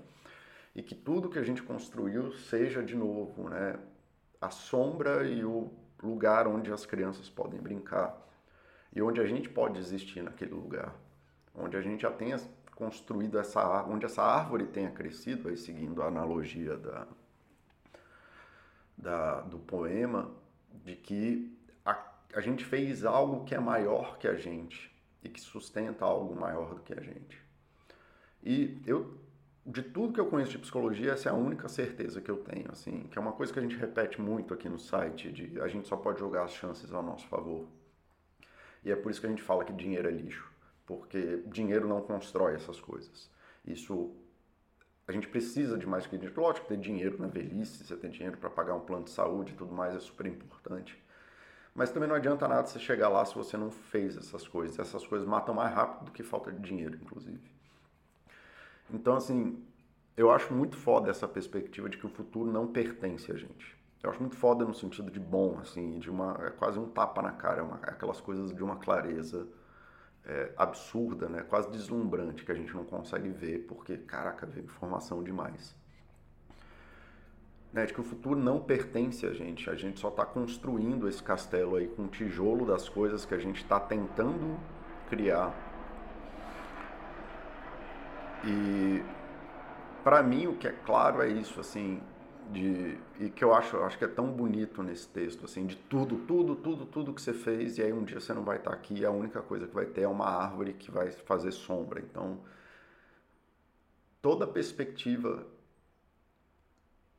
e 0.75 0.83
que 0.83 0.95
tudo 0.95 1.31
que 1.31 1.39
a 1.39 1.43
gente 1.43 1.63
construiu 1.63 2.33
seja 2.33 2.83
de 2.83 2.97
novo, 2.97 3.49
né, 3.49 3.79
a 4.41 4.51
sombra 4.51 5.25
e 5.27 5.45
o 5.45 5.71
lugar 6.03 6.47
onde 6.47 6.73
as 6.73 6.85
crianças 6.85 7.31
podem 7.31 7.61
brincar 7.61 8.26
e 8.97 9.03
onde 9.03 9.21
a 9.21 9.27
gente 9.27 9.47
pode 9.47 9.79
existir 9.79 10.23
naquele 10.23 10.55
lugar, 10.55 10.97
onde 11.55 11.77
a 11.77 11.83
gente 11.83 12.01
já 12.01 12.11
tenha 12.11 12.41
construído 12.75 13.39
essa 13.39 13.85
onde 13.85 14.07
essa 14.07 14.23
árvore 14.23 14.65
tenha 14.67 14.91
crescido, 14.91 15.51
aí 15.51 15.57
seguindo 15.59 16.03
a 16.03 16.07
analogia 16.07 16.79
da, 16.79 17.07
da 18.97 19.41
do 19.43 19.59
poema, 19.59 20.31
de 20.83 20.97
que 20.97 21.55
a, 21.85 22.11
a 22.35 22.41
gente 22.41 22.65
fez 22.65 23.05
algo 23.05 23.45
que 23.45 23.55
é 23.55 23.61
maior 23.61 24.17
que 24.17 24.27
a 24.27 24.35
gente 24.35 24.91
e 25.23 25.29
que 25.29 25.43
sustenta 25.43 26.07
algo 26.07 26.35
maior 26.35 26.75
do 26.75 26.81
que 26.81 26.95
a 26.95 27.03
gente. 27.03 27.39
E 28.43 28.81
eu 28.87 29.21
de 29.67 29.83
tudo 29.83 30.15
que 30.15 30.21
eu 30.21 30.27
conheço 30.27 30.53
de 30.53 30.59
psicologia, 30.59 31.13
essa 31.13 31.29
é 31.29 31.33
a 31.33 31.35
única 31.35 31.69
certeza 31.69 32.21
que 32.21 32.31
eu 32.31 32.39
tenho, 32.39 32.71
assim, 32.71 33.09
que 33.11 33.19
é 33.19 33.21
uma 33.21 33.33
coisa 33.33 33.53
que 33.53 33.59
a 33.59 33.63
gente 33.63 33.77
repete 33.77 34.23
muito 34.23 34.55
aqui 34.55 34.71
no 34.71 34.79
site, 34.79 35.31
de 35.31 35.61
a 35.61 35.69
gente 35.69 35.87
só 35.87 35.97
pode 35.97 36.19
jogar 36.21 36.45
as 36.45 36.53
chances 36.53 36.93
ao 36.95 37.03
nosso 37.03 37.27
favor. 37.27 37.67
E 38.87 38.93
é 38.93 38.95
por 38.95 39.11
isso 39.11 39.21
que 39.21 39.27
a 39.27 39.31
gente 39.31 39.43
fala 39.43 39.65
que 39.65 39.73
dinheiro 39.73 40.07
é 40.07 40.13
lixo, 40.13 40.49
porque 40.87 41.43
dinheiro 41.49 41.89
não 41.89 42.01
constrói 42.01 42.55
essas 42.55 42.79
coisas. 42.81 43.29
Isso 43.67 44.15
a 45.09 45.13
gente 45.13 45.27
precisa 45.27 45.77
de 45.77 45.85
mais 45.85 46.07
que 46.07 46.17
dinheiro. 46.17 46.41
Lógico, 46.41 46.69
ter 46.69 46.77
dinheiro 46.77 47.21
na 47.21 47.27
velhice, 47.27 47.83
você 47.83 47.97
ter 47.97 48.11
dinheiro 48.11 48.37
para 48.37 48.49
pagar 48.49 48.77
um 48.77 48.81
plano 48.81 49.03
de 49.03 49.11
saúde 49.11 49.53
e 49.53 49.57
tudo 49.57 49.75
mais 49.75 49.93
é 49.93 49.99
super 49.99 50.25
importante. 50.27 50.97
Mas 51.75 51.91
também 51.91 52.09
não 52.09 52.15
adianta 52.15 52.47
nada 52.47 52.65
você 52.65 52.79
chegar 52.79 53.09
lá 53.09 53.25
se 53.25 53.35
você 53.35 53.57
não 53.57 53.73
fez 53.73 54.17
essas 54.17 54.47
coisas. 54.47 54.79
Essas 54.79 55.05
coisas 55.05 55.27
matam 55.27 55.53
mais 55.53 55.75
rápido 55.75 56.05
do 56.05 56.13
que 56.13 56.23
falta 56.23 56.53
de 56.53 56.61
dinheiro, 56.61 56.97
inclusive. 57.03 57.43
Então, 58.89 59.17
assim, 59.17 59.67
eu 60.17 60.31
acho 60.31 60.55
muito 60.55 60.77
foda 60.77 61.11
essa 61.11 61.27
perspectiva 61.27 61.89
de 61.89 61.99
que 61.99 62.07
o 62.07 62.09
futuro 62.09 62.53
não 62.53 62.69
pertence 62.69 63.33
a 63.33 63.37
gente. 63.37 63.76
Eu 64.07 64.13
acho 64.13 64.21
muito 64.21 64.37
foda 64.37 64.65
no 64.65 64.73
sentido 64.73 65.11
de 65.11 65.19
bom, 65.19 65.59
assim, 65.61 65.99
de 65.99 66.09
uma 66.09 66.39
é 66.47 66.51
quase 66.51 66.79
um 66.79 66.87
tapa 66.89 67.21
na 67.21 67.33
cara, 67.33 67.65
uma, 67.65 67.75
aquelas 67.83 68.21
coisas 68.21 68.55
de 68.55 68.63
uma 68.63 68.77
clareza 68.77 69.49
é, 70.25 70.53
absurda, 70.57 71.29
né? 71.29 71.43
Quase 71.43 71.69
deslumbrante 71.71 72.45
que 72.45 72.53
a 72.53 72.55
gente 72.55 72.73
não 72.73 72.85
consegue 72.85 73.29
ver 73.31 73.67
porque, 73.67 73.97
caraca, 73.97 74.47
vê 74.47 74.61
informação 74.61 75.25
demais. 75.25 75.75
Né, 77.73 77.85
de 77.85 77.93
que 77.93 78.01
o 78.01 78.05
futuro 78.05 78.39
não 78.39 78.61
pertence 78.61 79.27
a 79.27 79.33
gente, 79.33 79.69
a 79.69 79.75
gente 79.75 79.99
só 79.99 80.09
está 80.09 80.25
construindo 80.25 81.09
esse 81.09 81.23
castelo 81.23 81.75
aí 81.75 81.89
com 81.89 82.05
o 82.05 82.09
tijolo 82.09 82.65
das 82.65 82.89
coisas 82.89 83.27
que 83.27 83.35
a 83.35 83.39
gente 83.39 83.57
está 83.57 83.79
tentando 83.79 84.57
criar 85.11 85.53
e 88.45 89.03
para 90.03 90.23
mim 90.23 90.47
o 90.47 90.57
que 90.57 90.69
é 90.69 90.73
claro 90.73 91.21
é 91.21 91.29
isso, 91.29 91.61
assim, 91.61 92.01
de 92.53 92.99
e 93.19 93.31
que 93.31 93.43
eu 93.43 93.55
acho, 93.55 93.77
acho 93.79 93.99
que 93.99 94.05
é 94.05 94.09
tão 94.09 94.31
bonito 94.31 94.83
nesse 94.83 95.09
texto, 95.09 95.45
assim, 95.45 95.67
de 95.67 95.77
tudo, 95.77 96.19
tudo, 96.27 96.55
tudo, 96.57 96.87
tudo 96.87 97.15
que 97.15 97.23
você 97.23 97.33
fez 97.33 97.79
e 97.79 97.83
aí 97.83 97.93
um 97.93 98.05
dia 98.05 98.21
você 98.21 98.33
não 98.35 98.45
vai 98.45 98.59
estar 98.59 98.73
aqui, 98.73 99.05
a 99.05 99.11
única 99.11 99.43
coisa 99.43 99.67
que 99.67 99.75
vai 99.75 99.87
ter 99.87 100.03
é 100.03 100.09
uma 100.09 100.27
árvore 100.27 100.73
que 100.75 100.91
vai 100.91 101.11
fazer 101.11 101.53
sombra. 101.53 102.01
Então, 102.01 102.41
toda 104.21 104.47
perspectiva 104.47 105.47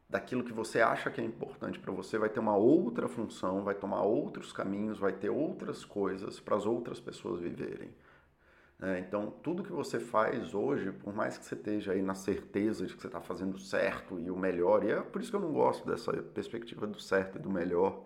daquilo 0.09 0.43
que 0.43 0.53
você 0.53 0.81
acha 0.81 1.11
que 1.11 1.19
é 1.19 1.23
importante 1.23 1.79
para 1.79 1.91
você 1.91 2.17
vai 2.17 2.29
ter 2.29 2.39
uma 2.39 2.55
outra 2.55 3.07
função, 3.07 3.63
vai 3.63 3.75
tomar 3.75 4.03
outros 4.03 4.53
caminhos, 4.53 4.99
vai 4.99 5.11
ter 5.11 5.29
outras 5.29 5.83
coisas 5.83 6.39
para 6.39 6.55
as 6.55 6.65
outras 6.65 6.99
pessoas 6.99 7.41
viverem. 7.41 7.89
É, 8.79 8.99
então, 8.99 9.31
tudo 9.41 9.63
que 9.63 9.71
você 9.71 9.99
faz 9.99 10.53
hoje, 10.53 10.91
por 10.91 11.13
mais 11.13 11.35
que 11.37 11.45
você 11.45 11.55
esteja 11.55 11.93
aí 11.93 12.01
na 12.01 12.13
certeza 12.13 12.85
de 12.85 12.93
que 12.95 13.01
você 13.01 13.07
está 13.07 13.19
fazendo 13.19 13.57
certo 13.57 14.19
e 14.19 14.29
o 14.29 14.37
melhor, 14.37 14.83
e 14.83 14.91
é 14.91 15.01
por 15.01 15.19
isso 15.19 15.31
que 15.31 15.35
eu 15.35 15.41
não 15.41 15.51
gosto 15.51 15.87
dessa 15.87 16.13
perspectiva 16.13 16.85
do 16.85 16.99
certo 16.99 17.39
e 17.39 17.41
do 17.41 17.49
melhor, 17.49 18.03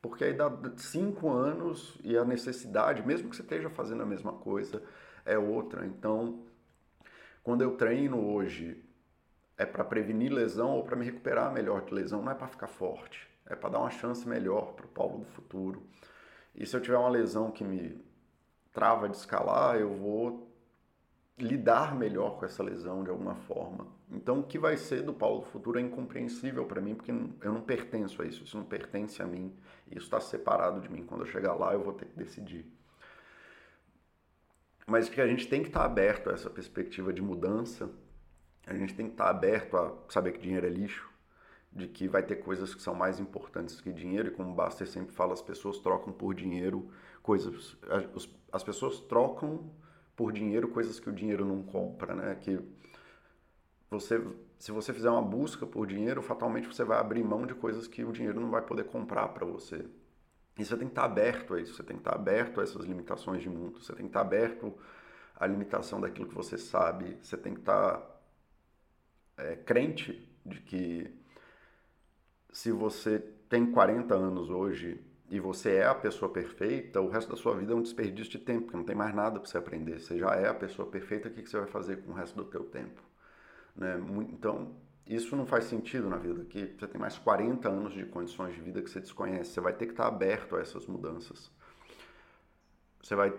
porque 0.00 0.24
aí 0.24 0.32
dá 0.32 0.50
cinco 0.76 1.28
anos 1.30 1.98
e 2.02 2.16
a 2.16 2.24
necessidade, 2.24 3.06
mesmo 3.06 3.28
que 3.28 3.36
você 3.36 3.42
esteja 3.42 3.68
fazendo 3.68 4.02
a 4.02 4.06
mesma 4.06 4.32
coisa, 4.32 4.82
é 5.26 5.36
outra. 5.38 5.84
Então, 5.86 6.42
quando 7.42 7.62
eu 7.62 7.76
treino 7.76 8.18
hoje, 8.32 8.82
é 9.58 9.66
para 9.66 9.84
prevenir 9.84 10.32
lesão 10.32 10.70
ou 10.70 10.84
para 10.84 10.96
me 10.96 11.04
recuperar 11.04 11.52
melhor 11.52 11.84
de 11.84 11.92
lesão, 11.92 12.22
não 12.22 12.32
é 12.32 12.34
para 12.34 12.48
ficar 12.48 12.68
forte, 12.68 13.28
é 13.46 13.54
para 13.54 13.70
dar 13.70 13.80
uma 13.80 13.90
chance 13.90 14.26
melhor 14.26 14.72
para 14.72 14.86
o 14.86 14.88
Paulo 14.88 15.18
do 15.18 15.26
futuro. 15.26 15.82
E 16.54 16.64
se 16.66 16.74
eu 16.74 16.80
tiver 16.80 16.96
uma 16.96 17.10
lesão 17.10 17.50
que 17.50 17.62
me 17.62 18.02
trava 18.74 19.08
de 19.08 19.16
escalar, 19.16 19.76
eu 19.76 19.94
vou 19.94 20.52
lidar 21.38 21.94
melhor 21.94 22.38
com 22.38 22.44
essa 22.44 22.62
lesão 22.62 23.02
de 23.02 23.10
alguma 23.10 23.34
forma. 23.34 23.86
Então, 24.10 24.40
o 24.40 24.42
que 24.42 24.58
vai 24.58 24.76
ser 24.76 25.02
do 25.02 25.14
Paulo 25.14 25.42
futuro 25.42 25.78
é 25.78 25.82
incompreensível 25.82 26.66
para 26.66 26.80
mim, 26.80 26.94
porque 26.94 27.10
eu 27.10 27.52
não 27.52 27.62
pertenço 27.62 28.20
a 28.20 28.26
isso, 28.26 28.44
isso 28.44 28.56
não 28.56 28.64
pertence 28.64 29.22
a 29.22 29.26
mim, 29.26 29.56
isso 29.86 30.04
está 30.04 30.20
separado 30.20 30.80
de 30.80 30.90
mim. 30.90 31.04
Quando 31.04 31.22
eu 31.22 31.26
chegar 31.26 31.54
lá, 31.54 31.72
eu 31.72 31.82
vou 31.82 31.92
ter 31.92 32.06
que 32.06 32.16
decidir. 32.16 32.66
Mas 34.86 35.08
que 35.08 35.20
a 35.20 35.26
gente 35.26 35.48
tem 35.48 35.62
que 35.62 35.68
estar 35.68 35.80
tá 35.80 35.86
aberto 35.86 36.30
a 36.30 36.34
essa 36.34 36.50
perspectiva 36.50 37.12
de 37.12 37.22
mudança, 37.22 37.90
a 38.66 38.74
gente 38.74 38.94
tem 38.94 39.06
que 39.06 39.12
estar 39.12 39.24
tá 39.24 39.30
aberto 39.30 39.76
a 39.76 39.94
saber 40.08 40.32
que 40.32 40.40
dinheiro 40.40 40.66
é 40.66 40.70
lixo, 40.70 41.08
de 41.72 41.88
que 41.88 42.06
vai 42.06 42.22
ter 42.22 42.36
coisas 42.36 42.74
que 42.74 42.82
são 42.82 42.94
mais 42.94 43.18
importantes 43.18 43.80
que 43.80 43.92
dinheiro, 43.92 44.28
e 44.28 44.30
como 44.30 44.50
o 44.50 44.54
Baster 44.54 44.86
sempre 44.86 45.12
fala, 45.12 45.32
as 45.32 45.42
pessoas 45.42 45.78
trocam 45.78 46.12
por 46.12 46.34
dinheiro 46.34 46.88
coisas. 47.24 47.74
As 48.52 48.62
pessoas 48.62 49.00
trocam 49.00 49.72
por 50.14 50.30
dinheiro 50.30 50.68
coisas 50.68 51.00
que 51.00 51.08
o 51.08 51.12
dinheiro 51.12 51.44
não 51.44 51.62
compra, 51.62 52.14
né? 52.14 52.34
Que 52.36 52.60
você, 53.90 54.22
se 54.58 54.70
você 54.70 54.92
fizer 54.92 55.10
uma 55.10 55.22
busca 55.22 55.66
por 55.66 55.86
dinheiro, 55.86 56.22
fatalmente 56.22 56.68
você 56.68 56.84
vai 56.84 56.98
abrir 56.98 57.24
mão 57.24 57.46
de 57.46 57.54
coisas 57.54 57.88
que 57.88 58.04
o 58.04 58.12
dinheiro 58.12 58.38
não 58.38 58.50
vai 58.50 58.60
poder 58.60 58.84
comprar 58.84 59.28
para 59.28 59.46
você. 59.46 59.86
E 60.58 60.64
você 60.64 60.76
tem 60.76 60.86
que 60.86 60.92
estar 60.92 61.04
aberto 61.04 61.54
a 61.54 61.60
isso, 61.60 61.74
você 61.74 61.82
tem 61.82 61.96
que 61.96 62.02
estar 62.02 62.14
aberto 62.14 62.60
a 62.60 62.62
essas 62.62 62.84
limitações 62.84 63.42
de 63.42 63.48
mundo, 63.48 63.82
você 63.82 63.92
tem 63.94 64.04
que 64.04 64.10
estar 64.10 64.20
aberto 64.20 64.72
à 65.34 65.46
limitação 65.46 66.00
daquilo 66.00 66.28
que 66.28 66.34
você 66.34 66.58
sabe, 66.58 67.16
você 67.22 67.36
tem 67.38 67.54
que 67.54 67.60
estar 67.60 68.20
é, 69.38 69.56
crente 69.56 70.30
de 70.44 70.60
que 70.60 71.10
se 72.52 72.70
você 72.70 73.18
tem 73.48 73.72
40 73.72 74.14
anos 74.14 74.50
hoje 74.50 75.02
e 75.34 75.40
você 75.40 75.78
é 75.78 75.84
a 75.84 75.94
pessoa 75.96 76.30
perfeita, 76.30 77.00
o 77.00 77.08
resto 77.08 77.30
da 77.30 77.36
sua 77.36 77.56
vida 77.56 77.72
é 77.72 77.74
um 77.74 77.82
desperdício 77.82 78.30
de 78.30 78.38
tempo, 78.38 78.66
porque 78.66 78.76
não 78.76 78.84
tem 78.84 78.94
mais 78.94 79.12
nada 79.12 79.40
para 79.40 79.50
você 79.50 79.58
aprender. 79.58 79.98
Você 79.98 80.16
já 80.16 80.32
é 80.36 80.46
a 80.46 80.54
pessoa 80.54 80.88
perfeita, 80.88 81.28
o 81.28 81.32
que 81.32 81.44
você 81.44 81.58
vai 81.58 81.66
fazer 81.66 81.96
com 82.02 82.12
o 82.12 82.14
resto 82.14 82.36
do 82.36 82.44
teu 82.44 82.62
tempo? 82.62 83.02
Né? 83.74 84.00
Então, 84.32 84.76
isso 85.04 85.34
não 85.34 85.44
faz 85.44 85.64
sentido 85.64 86.08
na 86.08 86.18
vida, 86.18 86.44
que 86.44 86.76
você 86.78 86.86
tem 86.86 87.00
mais 87.00 87.18
40 87.18 87.68
anos 87.68 87.92
de 87.92 88.06
condições 88.06 88.54
de 88.54 88.60
vida 88.60 88.80
que 88.80 88.88
você 88.88 89.00
desconhece. 89.00 89.50
Você 89.50 89.60
vai 89.60 89.72
ter 89.72 89.86
que 89.86 89.92
estar 89.92 90.06
aberto 90.06 90.54
a 90.54 90.60
essas 90.60 90.86
mudanças. 90.86 91.50
Você 93.02 93.16
vai 93.16 93.32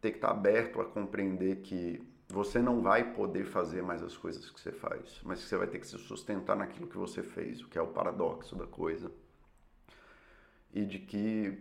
ter 0.00 0.12
que 0.12 0.16
estar 0.16 0.30
aberto 0.30 0.80
a 0.80 0.86
compreender 0.86 1.56
que 1.56 2.02
você 2.30 2.62
não 2.62 2.80
vai 2.80 3.12
poder 3.12 3.44
fazer 3.44 3.82
mais 3.82 4.02
as 4.02 4.16
coisas 4.16 4.48
que 4.48 4.58
você 4.58 4.72
faz, 4.72 5.20
mas 5.22 5.42
que 5.42 5.50
você 5.50 5.58
vai 5.58 5.66
ter 5.66 5.80
que 5.80 5.86
se 5.86 5.98
sustentar 5.98 6.56
naquilo 6.56 6.86
que 6.86 6.96
você 6.96 7.22
fez, 7.22 7.60
o 7.60 7.68
que 7.68 7.76
é 7.76 7.82
o 7.82 7.88
paradoxo 7.88 8.56
da 8.56 8.66
coisa 8.66 9.12
e 10.72 10.84
de 10.84 10.98
que 10.98 11.58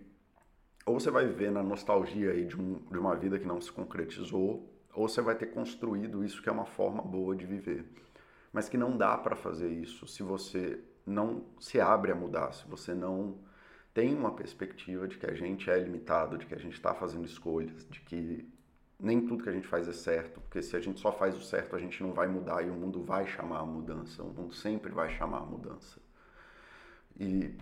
ou 0.86 1.00
você 1.00 1.12
vai 1.12 1.28
viver 1.28 1.52
na 1.52 1.62
nostalgia 1.62 2.32
aí 2.32 2.46
de, 2.46 2.60
um, 2.60 2.80
de 2.92 2.98
uma 2.98 3.16
vida 3.16 3.38
que 3.38 3.46
não 3.46 3.62
se 3.62 3.72
concretizou, 3.72 4.68
ou 4.94 5.08
você 5.08 5.22
vai 5.22 5.36
ter 5.36 5.48
construído 5.48 6.24
isso 6.24 6.42
que 6.42 6.50
é 6.50 6.52
uma 6.52 6.66
forma 6.66 7.02
boa 7.02 7.36
de 7.36 7.46
viver. 7.46 7.86
Mas 8.52 8.68
que 8.68 8.78
não 8.78 8.98
dá 8.98 9.18
para 9.18 9.36
fazer 9.36 9.70
isso 9.70 10.08
se 10.08 10.24
você 10.24 10.84
não 11.06 11.46
se 11.60 11.80
abre 11.80 12.12
a 12.12 12.16
mudar, 12.16 12.52
se 12.54 12.68
você 12.68 12.94
não 12.94 13.38
tem 13.94 14.14
uma 14.16 14.32
perspectiva 14.32 15.08
de 15.08 15.18
que 15.18 15.26
a 15.26 15.34
gente 15.34 15.70
é 15.70 15.78
limitado, 15.78 16.38
de 16.38 16.46
que 16.46 16.56
a 16.56 16.60
gente 16.60 16.74
está 16.74 16.94
fazendo 16.94 17.26
escolhas, 17.26 17.86
de 17.90 18.00
que 18.02 18.50
nem 19.00 19.26
tudo 19.26 19.44
que 19.44 19.50
a 19.50 19.54
gente 19.54 19.68
faz 19.68 19.88
é 19.88 19.94
certo, 19.94 20.40
porque 20.42 20.62
se 20.62 20.76
a 20.76 20.80
gente 20.80 21.00
só 21.00 21.12
faz 21.12 21.36
o 21.36 21.42
certo, 21.42 21.76
a 21.76 21.80
gente 21.80 22.02
não 22.04 22.14
vai 22.14 22.28
mudar 22.28 22.62
e 22.66 22.70
o 22.70 22.74
mundo 22.74 23.04
vai 23.04 23.26
chamar 23.28 23.60
a 23.60 23.66
mudança, 23.66 24.22
o 24.24 24.34
mundo 24.34 24.54
sempre 24.54 24.92
vai 24.92 25.10
chamar 25.10 25.40
a 25.40 25.46
mudança. 25.46 26.00
E 27.20 27.56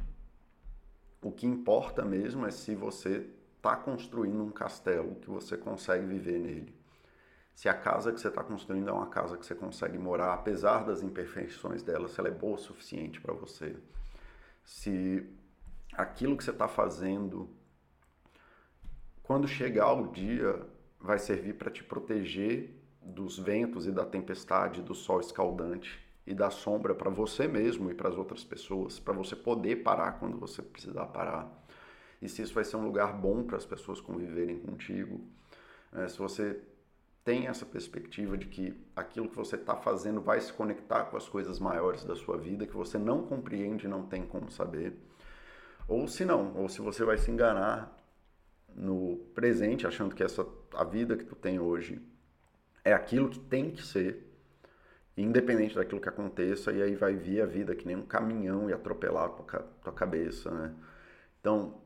o 1.21 1.31
que 1.31 1.45
importa 1.45 2.03
mesmo 2.05 2.45
é 2.45 2.51
se 2.51 2.75
você 2.75 3.29
está 3.57 3.75
construindo 3.75 4.43
um 4.43 4.51
castelo 4.51 5.15
que 5.15 5.29
você 5.29 5.57
consegue 5.57 6.05
viver 6.05 6.39
nele. 6.39 6.73
Se 7.53 7.67
a 7.67 7.73
casa 7.73 8.13
que 8.13 8.21
você 8.21 8.29
está 8.29 8.41
construindo 8.41 8.89
é 8.89 8.93
uma 8.93 9.07
casa 9.07 9.37
que 9.37 9.45
você 9.45 9.53
consegue 9.53 9.97
morar, 9.97 10.33
apesar 10.33 10.85
das 10.85 11.03
imperfeições 11.03 11.83
dela, 11.83 12.07
se 12.07 12.17
ela 12.19 12.29
é 12.29 12.31
boa 12.31 12.55
o 12.55 12.57
suficiente 12.57 13.19
para 13.19 13.33
você. 13.33 13.75
Se 14.63 15.29
aquilo 15.91 16.37
que 16.37 16.43
você 16.43 16.51
está 16.51 16.69
fazendo 16.69 17.49
quando 19.21 19.47
chegar 19.47 19.91
o 19.91 20.07
dia, 20.07 20.65
vai 20.99 21.19
servir 21.19 21.55
para 21.55 21.69
te 21.69 21.83
proteger 21.83 22.81
dos 23.01 23.37
ventos 23.37 23.85
e 23.85 23.91
da 23.91 24.05
tempestade, 24.05 24.81
do 24.81 24.95
sol 24.95 25.19
escaldante 25.19 26.08
e 26.29 26.33
da 26.35 26.51
sombra 26.51 26.93
para 26.93 27.09
você 27.09 27.47
mesmo 27.47 27.89
e 27.89 27.95
para 27.95 28.07
as 28.07 28.15
outras 28.15 28.43
pessoas, 28.43 28.99
para 28.99 29.15
você 29.15 29.35
poder 29.35 29.77
parar 29.77 30.19
quando 30.19 30.37
você 30.37 30.61
precisar 30.61 31.07
parar. 31.07 31.51
E 32.21 32.29
se 32.29 32.43
isso 32.43 32.53
vai 32.53 32.63
ser 32.63 32.77
um 32.77 32.85
lugar 32.85 33.13
bom 33.13 33.43
para 33.43 33.57
as 33.57 33.65
pessoas 33.65 33.99
conviverem 33.99 34.59
contigo, 34.59 35.19
é, 35.91 36.07
se 36.07 36.19
você 36.19 36.61
tem 37.25 37.47
essa 37.47 37.65
perspectiva 37.65 38.37
de 38.37 38.45
que 38.45 38.79
aquilo 38.95 39.27
que 39.27 39.35
você 39.35 39.55
está 39.55 39.75
fazendo 39.75 40.21
vai 40.21 40.39
se 40.39 40.53
conectar 40.53 41.05
com 41.05 41.17
as 41.17 41.27
coisas 41.27 41.59
maiores 41.59 42.03
da 42.03 42.15
sua 42.15 42.37
vida, 42.37 42.67
que 42.67 42.75
você 42.75 42.99
não 42.99 43.25
compreende 43.25 43.87
e 43.87 43.89
não 43.89 44.03
tem 44.05 44.23
como 44.23 44.51
saber, 44.51 44.93
ou 45.87 46.07
se 46.07 46.23
não, 46.23 46.55
ou 46.55 46.69
se 46.69 46.79
você 46.79 47.03
vai 47.03 47.17
se 47.17 47.31
enganar 47.31 47.97
no 48.75 49.17
presente, 49.33 49.87
achando 49.87 50.13
que 50.13 50.21
essa 50.21 50.45
a 50.75 50.83
vida 50.83 51.17
que 51.17 51.25
tu 51.25 51.35
tem 51.35 51.59
hoje 51.59 51.99
é 52.83 52.93
aquilo 52.93 53.29
que 53.29 53.39
tem 53.39 53.71
que 53.71 53.81
ser, 53.81 54.28
independente 55.17 55.75
daquilo 55.75 56.01
que 56.01 56.09
aconteça, 56.09 56.71
e 56.71 56.81
aí 56.81 56.95
vai 56.95 57.15
vir 57.15 57.41
a 57.41 57.45
vida 57.45 57.75
que 57.75 57.85
nem 57.85 57.95
um 57.95 58.05
caminhão 58.05 58.69
e 58.69 58.73
atropelar 58.73 59.25
a 59.25 59.29
tua, 59.29 59.93
cabeça, 59.93 60.51
né? 60.51 60.75
Então, 61.39 61.81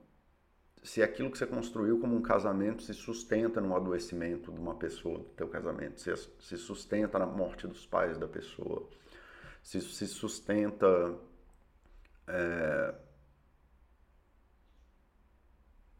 se 0.83 1.01
aquilo 1.01 1.31
que 1.31 1.37
você 1.37 1.47
construiu 1.47 1.99
como 1.99 2.15
um 2.15 2.21
casamento 2.21 2.83
se 2.83 2.93
sustenta 2.93 3.61
no 3.61 3.75
adoecimento 3.75 4.51
de 4.51 4.59
uma 4.59 4.75
pessoa 4.75 5.19
do 5.19 5.25
teu 5.25 5.47
casamento, 5.47 5.99
se, 5.99 6.13
se 6.39 6.57
sustenta 6.57 7.17
na 7.17 7.25
morte 7.25 7.67
dos 7.67 7.85
pais 7.85 8.17
da 8.17 8.27
pessoa, 8.27 8.87
se 9.63 9.81
se 9.81 10.07
sustenta 10.07 11.15
é, 12.27 12.93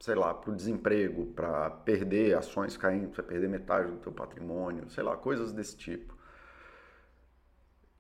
sei 0.04 0.16
lá, 0.16 0.34
para 0.34 0.52
o 0.52 0.56
desemprego, 0.56 1.28
para 1.28 1.70
perder 1.70 2.38
ações 2.38 2.76
caindo, 2.76 3.10
para 3.10 3.24
perder 3.24 3.48
metade 3.48 3.90
do 3.90 3.98
teu 4.00 4.12
patrimônio, 4.12 4.90
sei 4.90 5.02
lá, 5.02 5.16
coisas 5.16 5.54
desse 5.54 5.78
tipo. 5.78 6.14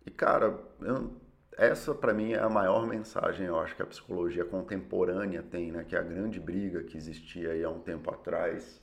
E 0.05 0.11
cara, 0.11 0.59
eu, 0.81 1.11
essa 1.57 1.93
para 1.93 2.13
mim 2.13 2.33
é 2.33 2.39
a 2.39 2.49
maior 2.49 2.85
mensagem, 2.87 3.47
eu 3.47 3.59
acho 3.59 3.75
que 3.75 3.81
a 3.81 3.85
psicologia 3.85 4.43
contemporânea 4.45 5.43
tem, 5.43 5.71
né, 5.71 5.83
que 5.83 5.95
é 5.95 5.99
a 5.99 6.03
grande 6.03 6.39
briga 6.39 6.83
que 6.83 6.97
existia 6.97 7.51
aí 7.51 7.63
há 7.63 7.69
um 7.69 7.79
tempo 7.79 8.11
atrás 8.11 8.81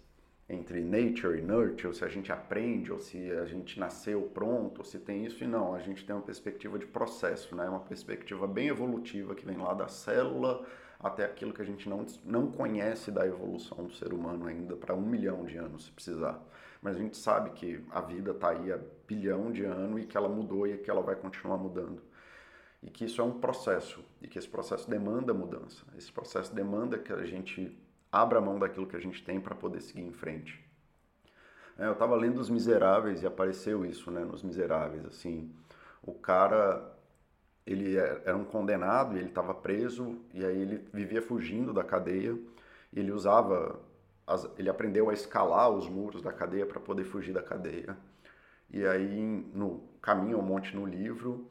entre 0.48 0.80
nature 0.80 1.38
e 1.38 1.42
nurture, 1.42 1.94
se 1.94 2.04
a 2.04 2.08
gente 2.08 2.32
aprende, 2.32 2.92
ou 2.92 2.98
se 2.98 3.30
a 3.30 3.46
gente 3.46 3.78
nasceu 3.78 4.22
pronto, 4.34 4.78
ou 4.78 4.84
se 4.84 4.98
tem 4.98 5.24
isso 5.24 5.44
e 5.44 5.46
não, 5.46 5.74
a 5.74 5.78
gente 5.78 6.04
tem 6.04 6.14
uma 6.14 6.22
perspectiva 6.22 6.76
de 6.76 6.86
processo, 6.86 7.54
né, 7.54 7.68
uma 7.68 7.80
perspectiva 7.80 8.48
bem 8.48 8.66
evolutiva 8.66 9.34
que 9.34 9.46
vem 9.46 9.56
lá 9.56 9.72
da 9.74 9.86
célula 9.86 10.66
até 10.98 11.24
aquilo 11.24 11.52
que 11.52 11.62
a 11.62 11.64
gente 11.64 11.88
não, 11.88 12.04
não 12.24 12.50
conhece 12.50 13.10
da 13.10 13.26
evolução 13.26 13.84
do 13.84 13.92
ser 13.92 14.12
humano 14.12 14.46
ainda 14.46 14.76
para 14.76 14.94
um 14.94 15.00
milhão 15.00 15.44
de 15.44 15.56
anos, 15.56 15.84
se 15.84 15.92
precisar. 15.92 16.42
Mas 16.82 16.96
a 16.96 16.98
gente 16.98 17.16
sabe 17.16 17.50
que 17.50 17.84
a 17.90 18.00
vida 18.00 18.30
está 18.30 18.50
aí 18.50 18.72
há 18.72 18.78
bilhão 19.06 19.52
de 19.52 19.64
anos 19.64 20.02
e 20.02 20.06
que 20.06 20.16
ela 20.16 20.28
mudou 20.28 20.66
e 20.66 20.78
que 20.78 20.90
ela 20.90 21.02
vai 21.02 21.14
continuar 21.14 21.58
mudando. 21.58 22.00
E 22.82 22.90
que 22.90 23.04
isso 23.04 23.20
é 23.20 23.24
um 23.24 23.38
processo, 23.38 24.02
e 24.22 24.28
que 24.28 24.38
esse 24.38 24.48
processo 24.48 24.88
demanda 24.88 25.34
mudança. 25.34 25.84
Esse 25.98 26.10
processo 26.10 26.54
demanda 26.54 26.98
que 26.98 27.12
a 27.12 27.26
gente 27.26 27.78
abra 28.10 28.40
mão 28.40 28.58
daquilo 28.58 28.86
que 28.86 28.96
a 28.96 29.00
gente 29.00 29.22
tem 29.22 29.38
para 29.38 29.54
poder 29.54 29.80
seguir 29.82 30.02
em 30.02 30.12
frente. 30.12 30.64
É, 31.78 31.86
eu 31.86 31.92
estava 31.92 32.14
lendo 32.16 32.38
Os 32.38 32.50
Miseráveis 32.50 33.22
e 33.22 33.26
apareceu 33.26 33.84
isso 33.84 34.10
né, 34.10 34.24
nos 34.24 34.42
Miseráveis. 34.42 35.04
assim 35.06 35.50
O 36.02 36.12
cara 36.12 36.94
ele 37.66 37.96
é, 37.96 38.22
era 38.24 38.36
um 38.36 38.44
condenado 38.44 39.16
ele 39.16 39.28
estava 39.28 39.54
preso 39.54 40.18
e 40.32 40.44
aí 40.44 40.60
ele 40.60 40.88
vivia 40.92 41.22
fugindo 41.22 41.72
da 41.72 41.84
cadeia 41.84 42.36
ele 42.92 43.12
usava 43.12 43.78
as, 44.30 44.48
ele 44.58 44.68
aprendeu 44.70 45.10
a 45.10 45.14
escalar 45.14 45.70
os 45.70 45.88
muros 45.88 46.22
da 46.22 46.32
cadeia 46.32 46.66
para 46.66 46.80
poder 46.80 47.04
fugir 47.04 47.32
da 47.32 47.42
cadeia 47.42 47.96
e 48.70 48.86
aí 48.86 49.20
no 49.52 49.88
caminho 50.00 50.36
ao 50.36 50.42
monte 50.42 50.74
no 50.74 50.86
livro 50.86 51.50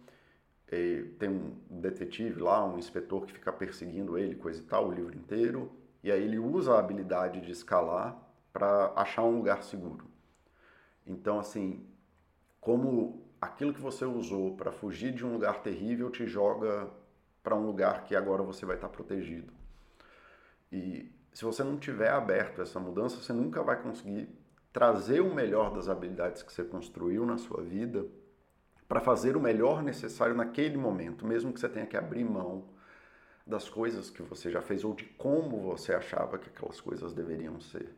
tem 1.17 1.29
um 1.29 1.57
detetive 1.69 2.39
lá 2.39 2.63
um 2.65 2.77
inspetor 2.77 3.25
que 3.25 3.33
fica 3.33 3.51
perseguindo 3.51 4.17
ele 4.17 4.35
coisa 4.35 4.61
e 4.61 4.63
tal 4.63 4.87
o 4.87 4.91
livro 4.91 5.15
inteiro 5.15 5.71
e 6.03 6.11
aí 6.11 6.23
ele 6.23 6.37
usa 6.37 6.75
a 6.75 6.79
habilidade 6.79 7.41
de 7.41 7.51
escalar 7.51 8.17
para 8.53 8.93
achar 8.95 9.23
um 9.23 9.37
lugar 9.37 9.63
seguro 9.63 10.05
então 11.05 11.39
assim 11.39 11.85
como 12.61 13.29
aquilo 13.41 13.73
que 13.73 13.81
você 13.81 14.05
usou 14.05 14.55
para 14.55 14.71
fugir 14.71 15.13
de 15.13 15.25
um 15.25 15.33
lugar 15.33 15.61
terrível 15.61 16.09
te 16.09 16.27
joga 16.27 16.89
para 17.41 17.55
um 17.55 17.65
lugar 17.65 18.03
que 18.03 18.15
agora 18.15 18.43
você 18.43 18.65
vai 18.65 18.75
estar 18.75 18.89
protegido. 18.89 19.51
E 20.71 21.11
se 21.33 21.45
você 21.45 21.63
não 21.63 21.77
tiver 21.77 22.09
aberto 22.09 22.61
essa 22.61 22.79
mudança, 22.79 23.17
você 23.17 23.33
nunca 23.33 23.61
vai 23.63 23.81
conseguir 23.81 24.29
trazer 24.71 25.21
o 25.21 25.33
melhor 25.33 25.73
das 25.73 25.89
habilidades 25.89 26.43
que 26.43 26.53
você 26.53 26.63
construiu 26.63 27.25
na 27.25 27.37
sua 27.37 27.61
vida 27.61 28.05
para 28.87 28.99
fazer 28.99 29.37
o 29.37 29.39
melhor 29.39 29.83
necessário 29.83 30.35
naquele 30.35 30.77
momento, 30.77 31.25
mesmo 31.25 31.53
que 31.53 31.59
você 31.59 31.69
tenha 31.69 31.85
que 31.85 31.97
abrir 31.97 32.23
mão 32.23 32.65
das 33.45 33.67
coisas 33.67 34.09
que 34.09 34.21
você 34.21 34.49
já 34.49 34.61
fez 34.61 34.83
ou 34.83 34.93
de 34.93 35.05
como 35.05 35.59
você 35.59 35.93
achava 35.93 36.37
que 36.37 36.49
aquelas 36.49 36.79
coisas 36.79 37.13
deveriam 37.13 37.59
ser. 37.59 37.95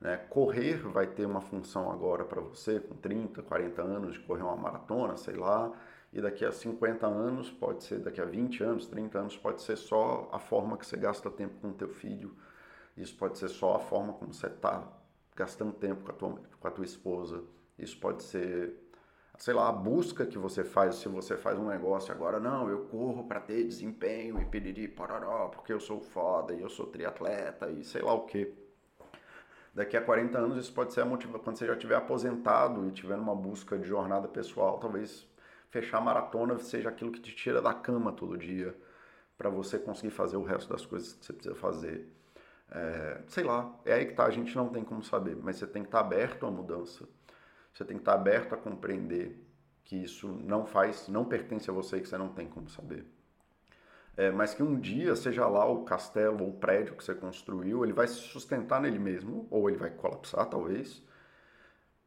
Né? 0.00 0.16
Correr 0.16 0.76
vai 0.88 1.06
ter 1.06 1.26
uma 1.26 1.40
função 1.40 1.90
agora 1.90 2.24
para 2.24 2.40
você, 2.40 2.78
com 2.78 2.94
30, 2.94 3.42
40 3.42 3.82
anos, 3.82 4.14
de 4.14 4.20
correr 4.20 4.42
uma 4.42 4.56
maratona, 4.56 5.16
sei 5.16 5.34
lá, 5.34 5.72
e 6.12 6.20
daqui 6.20 6.44
a 6.44 6.52
50 6.52 7.06
anos, 7.06 7.50
pode 7.50 7.84
ser 7.84 7.98
daqui 7.98 8.20
a 8.20 8.24
20 8.24 8.62
anos, 8.62 8.86
30 8.86 9.18
anos, 9.18 9.36
pode 9.36 9.62
ser 9.62 9.76
só 9.76 10.28
a 10.32 10.38
forma 10.38 10.76
que 10.76 10.86
você 10.86 10.96
gasta 10.96 11.30
tempo 11.30 11.60
com 11.60 11.70
o 11.70 11.74
teu 11.74 11.88
filho, 11.88 12.34
isso 13.02 13.16
pode 13.16 13.38
ser 13.38 13.48
só 13.48 13.76
a 13.76 13.78
forma 13.78 14.12
como 14.12 14.32
você 14.32 14.46
está 14.46 14.86
gastando 15.36 15.72
tempo 15.72 16.02
com 16.04 16.10
a, 16.10 16.14
tua, 16.14 16.40
com 16.60 16.68
a 16.68 16.70
tua 16.70 16.84
esposa, 16.84 17.44
isso 17.78 17.98
pode 17.98 18.24
ser, 18.24 18.74
sei 19.38 19.54
lá, 19.54 19.68
a 19.68 19.72
busca 19.72 20.26
que 20.26 20.36
você 20.36 20.64
faz, 20.64 20.96
se 20.96 21.08
você 21.08 21.36
faz 21.36 21.56
um 21.58 21.68
negócio 21.68 22.12
agora, 22.12 22.40
não, 22.40 22.68
eu 22.68 22.86
corro 22.86 23.24
para 23.24 23.40
ter 23.40 23.62
desempenho 23.64 24.40
e 24.40 24.44
piriri, 24.44 24.88
pororó, 24.88 25.48
porque 25.48 25.72
eu 25.72 25.78
sou 25.78 26.00
foda 26.00 26.52
e 26.54 26.60
eu 26.60 26.68
sou 26.68 26.86
triatleta 26.86 27.70
e 27.70 27.84
sei 27.84 28.02
lá 28.02 28.12
o 28.12 28.22
que 28.22 28.52
daqui 29.72 29.96
a 29.96 30.02
40 30.02 30.36
anos 30.36 30.58
isso 30.58 30.72
pode 30.72 30.92
ser 30.92 31.02
a 31.02 31.04
motivação, 31.04 31.40
quando 31.40 31.56
você 31.56 31.66
já 31.66 31.74
estiver 31.74 31.94
aposentado 31.94 32.88
e 32.88 32.90
tiver 32.90 33.16
numa 33.16 33.34
busca 33.34 33.78
de 33.78 33.86
jornada 33.86 34.26
pessoal, 34.26 34.78
talvez 34.78 35.24
fechar 35.70 35.98
a 35.98 36.00
maratona 36.00 36.58
seja 36.58 36.88
aquilo 36.88 37.12
que 37.12 37.20
te 37.20 37.32
tira 37.34 37.62
da 37.62 37.72
cama 37.72 38.10
todo 38.10 38.36
dia 38.36 38.76
para 39.36 39.48
você 39.48 39.78
conseguir 39.78 40.10
fazer 40.10 40.36
o 40.36 40.42
resto 40.42 40.68
das 40.68 40.84
coisas 40.84 41.12
que 41.12 41.24
você 41.24 41.32
precisa 41.32 41.54
fazer. 41.54 42.17
É, 42.70 43.22
sei 43.28 43.44
lá, 43.44 43.74
é 43.84 43.94
aí 43.94 44.06
que 44.06 44.14
tá, 44.14 44.24
a 44.24 44.30
gente 44.30 44.54
não 44.56 44.68
tem 44.68 44.84
como 44.84 45.02
saber, 45.02 45.36
mas 45.36 45.56
você 45.56 45.66
tem 45.66 45.82
que 45.82 45.88
estar 45.88 46.00
tá 46.00 46.04
aberto 46.04 46.46
à 46.46 46.50
mudança. 46.50 47.08
Você 47.72 47.84
tem 47.84 47.96
que 47.96 48.02
estar 48.02 48.12
tá 48.12 48.18
aberto 48.18 48.54
a 48.54 48.58
compreender 48.58 49.44
que 49.84 49.96
isso 49.96 50.28
não 50.28 50.66
faz, 50.66 51.08
não 51.08 51.24
pertence 51.24 51.70
a 51.70 51.72
você 51.72 51.96
e 51.96 52.00
que 52.00 52.08
você 52.08 52.18
não 52.18 52.28
tem 52.28 52.46
como 52.46 52.68
saber 52.68 53.06
é, 54.18 54.32
mas 54.32 54.52
que 54.52 54.64
um 54.64 54.78
dia, 54.78 55.14
seja 55.14 55.46
lá 55.46 55.64
o 55.64 55.84
castelo 55.84 56.42
ou 56.42 56.50
o 56.50 56.52
prédio 56.52 56.96
que 56.96 57.04
você 57.04 57.14
construiu, 57.14 57.84
ele 57.84 57.92
vai 57.92 58.08
se 58.08 58.14
sustentar 58.14 58.80
nele 58.80 58.98
mesmo, 58.98 59.46
ou 59.48 59.70
ele 59.70 59.78
vai 59.78 59.90
colapsar 59.90 60.44
talvez, 60.46 61.00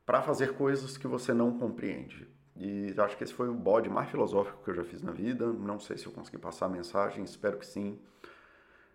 para 0.05 0.21
fazer 0.21 0.53
coisas 0.55 0.97
que 0.97 1.07
você 1.07 1.33
não 1.33 1.57
compreende. 1.57 2.27
E 2.53 2.93
acho 2.97 3.15
que 3.15 3.23
esse 3.23 3.33
foi 3.33 3.47
o 3.47 3.53
bode 3.53 3.89
mais 3.89 4.09
filosófico 4.09 4.61
que 4.61 4.71
eu 4.71 4.75
já 4.75 4.83
fiz 4.83 5.01
na 5.01 5.13
vida. 5.13 5.47
Não 5.53 5.79
sei 5.79 5.97
se 5.97 6.05
eu 6.05 6.11
consegui 6.11 6.37
passar 6.37 6.65
a 6.65 6.69
mensagem, 6.69 7.23
espero 7.23 7.57
que 7.57 7.65
sim. 7.65 7.97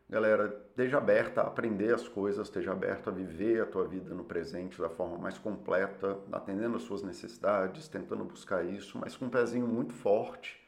Galera, 0.09 0.65
esteja 0.69 0.99
aberta 0.99 1.41
a 1.41 1.49
aprender 1.49 1.93
as 1.93 2.07
coisas, 2.07 2.47
esteja 2.47 2.71
aberto 2.71 3.11
a 3.11 3.13
viver 3.13 3.63
a 3.63 3.67
tua 3.67 3.89
vida 3.89 4.15
no 4.15 4.23
presente 4.23 4.81
da 4.81 4.89
forma 4.89 5.19
mais 5.19 5.37
completa, 5.37 6.17
atendendo 6.31 6.77
às 6.77 6.85
suas 6.85 7.03
necessidades, 7.03 7.89
tentando 7.89 8.25
buscar 8.25 8.65
isso, 8.65 8.99
mas 8.99 9.17
com 9.17 9.25
um 9.25 9.31
pezinho 9.31 9.67
muito 9.67 9.93
forte 9.93 10.65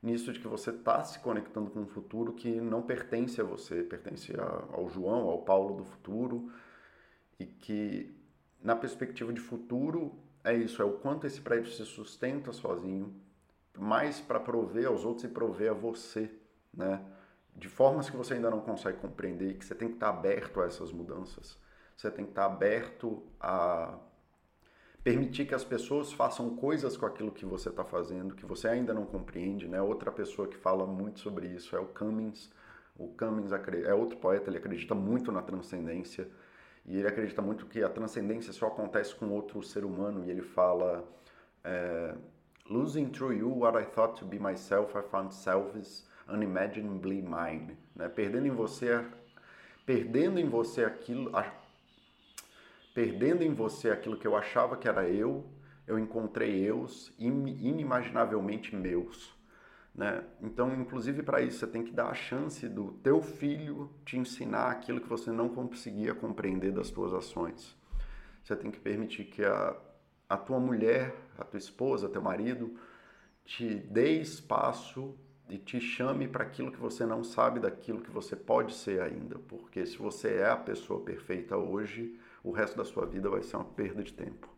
nisso 0.00 0.32
de 0.32 0.38
que 0.38 0.48
você 0.48 0.70
está 0.70 1.02
se 1.04 1.18
conectando 1.18 1.70
com 1.70 1.80
um 1.80 1.86
futuro 1.86 2.32
que 2.32 2.60
não 2.60 2.80
pertence 2.80 3.40
a 3.40 3.44
você, 3.44 3.82
pertence 3.82 4.32
ao 4.72 4.88
João, 4.88 5.28
ao 5.28 5.42
Paulo 5.42 5.76
do 5.76 5.84
futuro, 5.84 6.50
e 7.38 7.46
que 7.46 8.16
na 8.62 8.76
perspectiva 8.76 9.32
de 9.32 9.40
futuro 9.40 10.14
é 10.44 10.54
isso, 10.54 10.80
é 10.80 10.84
o 10.84 10.92
quanto 10.92 11.26
esse 11.26 11.40
prédio 11.40 11.70
se 11.70 11.84
sustenta 11.84 12.52
sozinho, 12.52 13.14
mais 13.76 14.20
para 14.20 14.40
prover 14.40 14.86
aos 14.86 15.04
outros 15.04 15.24
e 15.24 15.28
prover 15.28 15.70
a 15.70 15.74
você, 15.74 16.30
né? 16.72 17.04
De 17.54 17.68
formas 17.68 18.08
que 18.08 18.16
você 18.16 18.34
ainda 18.34 18.50
não 18.50 18.60
consegue 18.60 18.98
compreender, 18.98 19.54
que 19.54 19.64
você 19.64 19.74
tem 19.74 19.88
que 19.88 19.94
estar 19.94 20.08
aberto 20.08 20.60
a 20.60 20.66
essas 20.66 20.92
mudanças. 20.92 21.58
Você 21.96 22.10
tem 22.10 22.24
que 22.24 22.30
estar 22.30 22.46
aberto 22.46 23.22
a 23.38 23.98
permitir 25.02 25.46
que 25.46 25.54
as 25.54 25.64
pessoas 25.64 26.12
façam 26.12 26.56
coisas 26.56 26.96
com 26.96 27.06
aquilo 27.06 27.32
que 27.32 27.44
você 27.44 27.68
está 27.68 27.84
fazendo, 27.84 28.34
que 28.34 28.46
você 28.46 28.68
ainda 28.68 28.92
não 28.92 29.04
compreende, 29.04 29.66
né? 29.66 29.80
Outra 29.80 30.10
pessoa 30.10 30.48
que 30.48 30.56
fala 30.56 30.86
muito 30.86 31.20
sobre 31.20 31.48
isso 31.48 31.74
é 31.76 31.80
o 31.80 31.86
Cummings. 31.86 32.50
O 32.98 33.08
Cummings 33.08 33.50
é 33.84 33.94
outro 33.94 34.18
poeta, 34.18 34.50
ele 34.50 34.58
acredita 34.58 34.94
muito 34.94 35.32
na 35.32 35.42
transcendência 35.42 36.28
e 36.84 36.98
ele 36.98 37.08
acredita 37.08 37.40
muito 37.40 37.66
que 37.66 37.82
a 37.82 37.88
transcendência 37.88 38.52
só 38.52 38.66
acontece 38.66 39.14
com 39.14 39.30
outro 39.30 39.62
ser 39.62 39.84
humano 39.84 40.24
e 40.24 40.30
ele 40.30 40.42
fala 40.42 41.04
é, 41.64 42.14
Losing 42.68 43.08
through 43.08 43.32
you 43.32 43.58
what 43.58 43.76
I 43.76 43.84
thought 43.84 44.18
to 44.20 44.26
be 44.26 44.38
myself, 44.38 44.96
I 44.96 45.02
found 45.02 45.34
selves 45.34 46.06
unimaginably 46.32 47.22
mine. 47.22 47.76
Né? 47.94 48.08
Perdendo 48.08 48.46
em 48.46 48.50
você, 48.50 49.04
perdendo 49.84 50.38
em 50.38 50.48
você 50.48 50.84
aquilo, 50.84 51.30
perdendo 52.94 53.42
em 53.42 53.52
você 53.52 53.90
aquilo 53.90 54.16
que 54.16 54.26
eu 54.26 54.36
achava 54.36 54.76
que 54.76 54.88
era 54.88 55.08
eu, 55.08 55.44
eu 55.86 55.98
encontrei 55.98 56.64
eus 56.64 57.12
inimaginavelmente 57.18 58.74
meus. 58.76 59.34
Né? 59.94 60.24
Então, 60.40 60.72
inclusive 60.74 61.22
para 61.22 61.42
isso, 61.42 61.58
você 61.58 61.66
tem 61.66 61.82
que 61.82 61.92
dar 61.92 62.06
a 62.06 62.14
chance 62.14 62.68
do 62.68 62.92
teu 63.02 63.20
filho 63.20 63.90
te 64.04 64.16
ensinar 64.16 64.70
aquilo 64.70 65.00
que 65.00 65.08
você 65.08 65.30
não 65.30 65.48
conseguia 65.48 66.14
compreender 66.14 66.72
das 66.72 66.90
tuas 66.90 67.12
ações. 67.12 67.76
Você 68.42 68.54
tem 68.56 68.70
que 68.70 68.80
permitir 68.80 69.24
que 69.24 69.44
a, 69.44 69.76
a 70.28 70.36
tua 70.36 70.60
mulher, 70.60 71.14
a 71.36 71.44
tua 71.44 71.58
esposa, 71.58 72.08
teu 72.08 72.22
marido, 72.22 72.76
te 73.44 73.74
dê 73.74 74.20
espaço 74.20 75.18
e 75.50 75.58
te 75.58 75.80
chame 75.80 76.28
para 76.28 76.44
aquilo 76.44 76.70
que 76.70 76.78
você 76.78 77.04
não 77.04 77.24
sabe 77.24 77.60
daquilo 77.60 78.00
que 78.00 78.10
você 78.10 78.36
pode 78.36 78.74
ser 78.74 79.00
ainda. 79.00 79.38
Porque 79.38 79.84
se 79.84 79.98
você 79.98 80.36
é 80.36 80.50
a 80.50 80.56
pessoa 80.56 81.00
perfeita 81.00 81.56
hoje, 81.56 82.18
o 82.42 82.50
resto 82.50 82.76
da 82.76 82.84
sua 82.84 83.04
vida 83.04 83.28
vai 83.28 83.42
ser 83.42 83.56
uma 83.56 83.64
perda 83.64 84.02
de 84.02 84.12
tempo. 84.12 84.48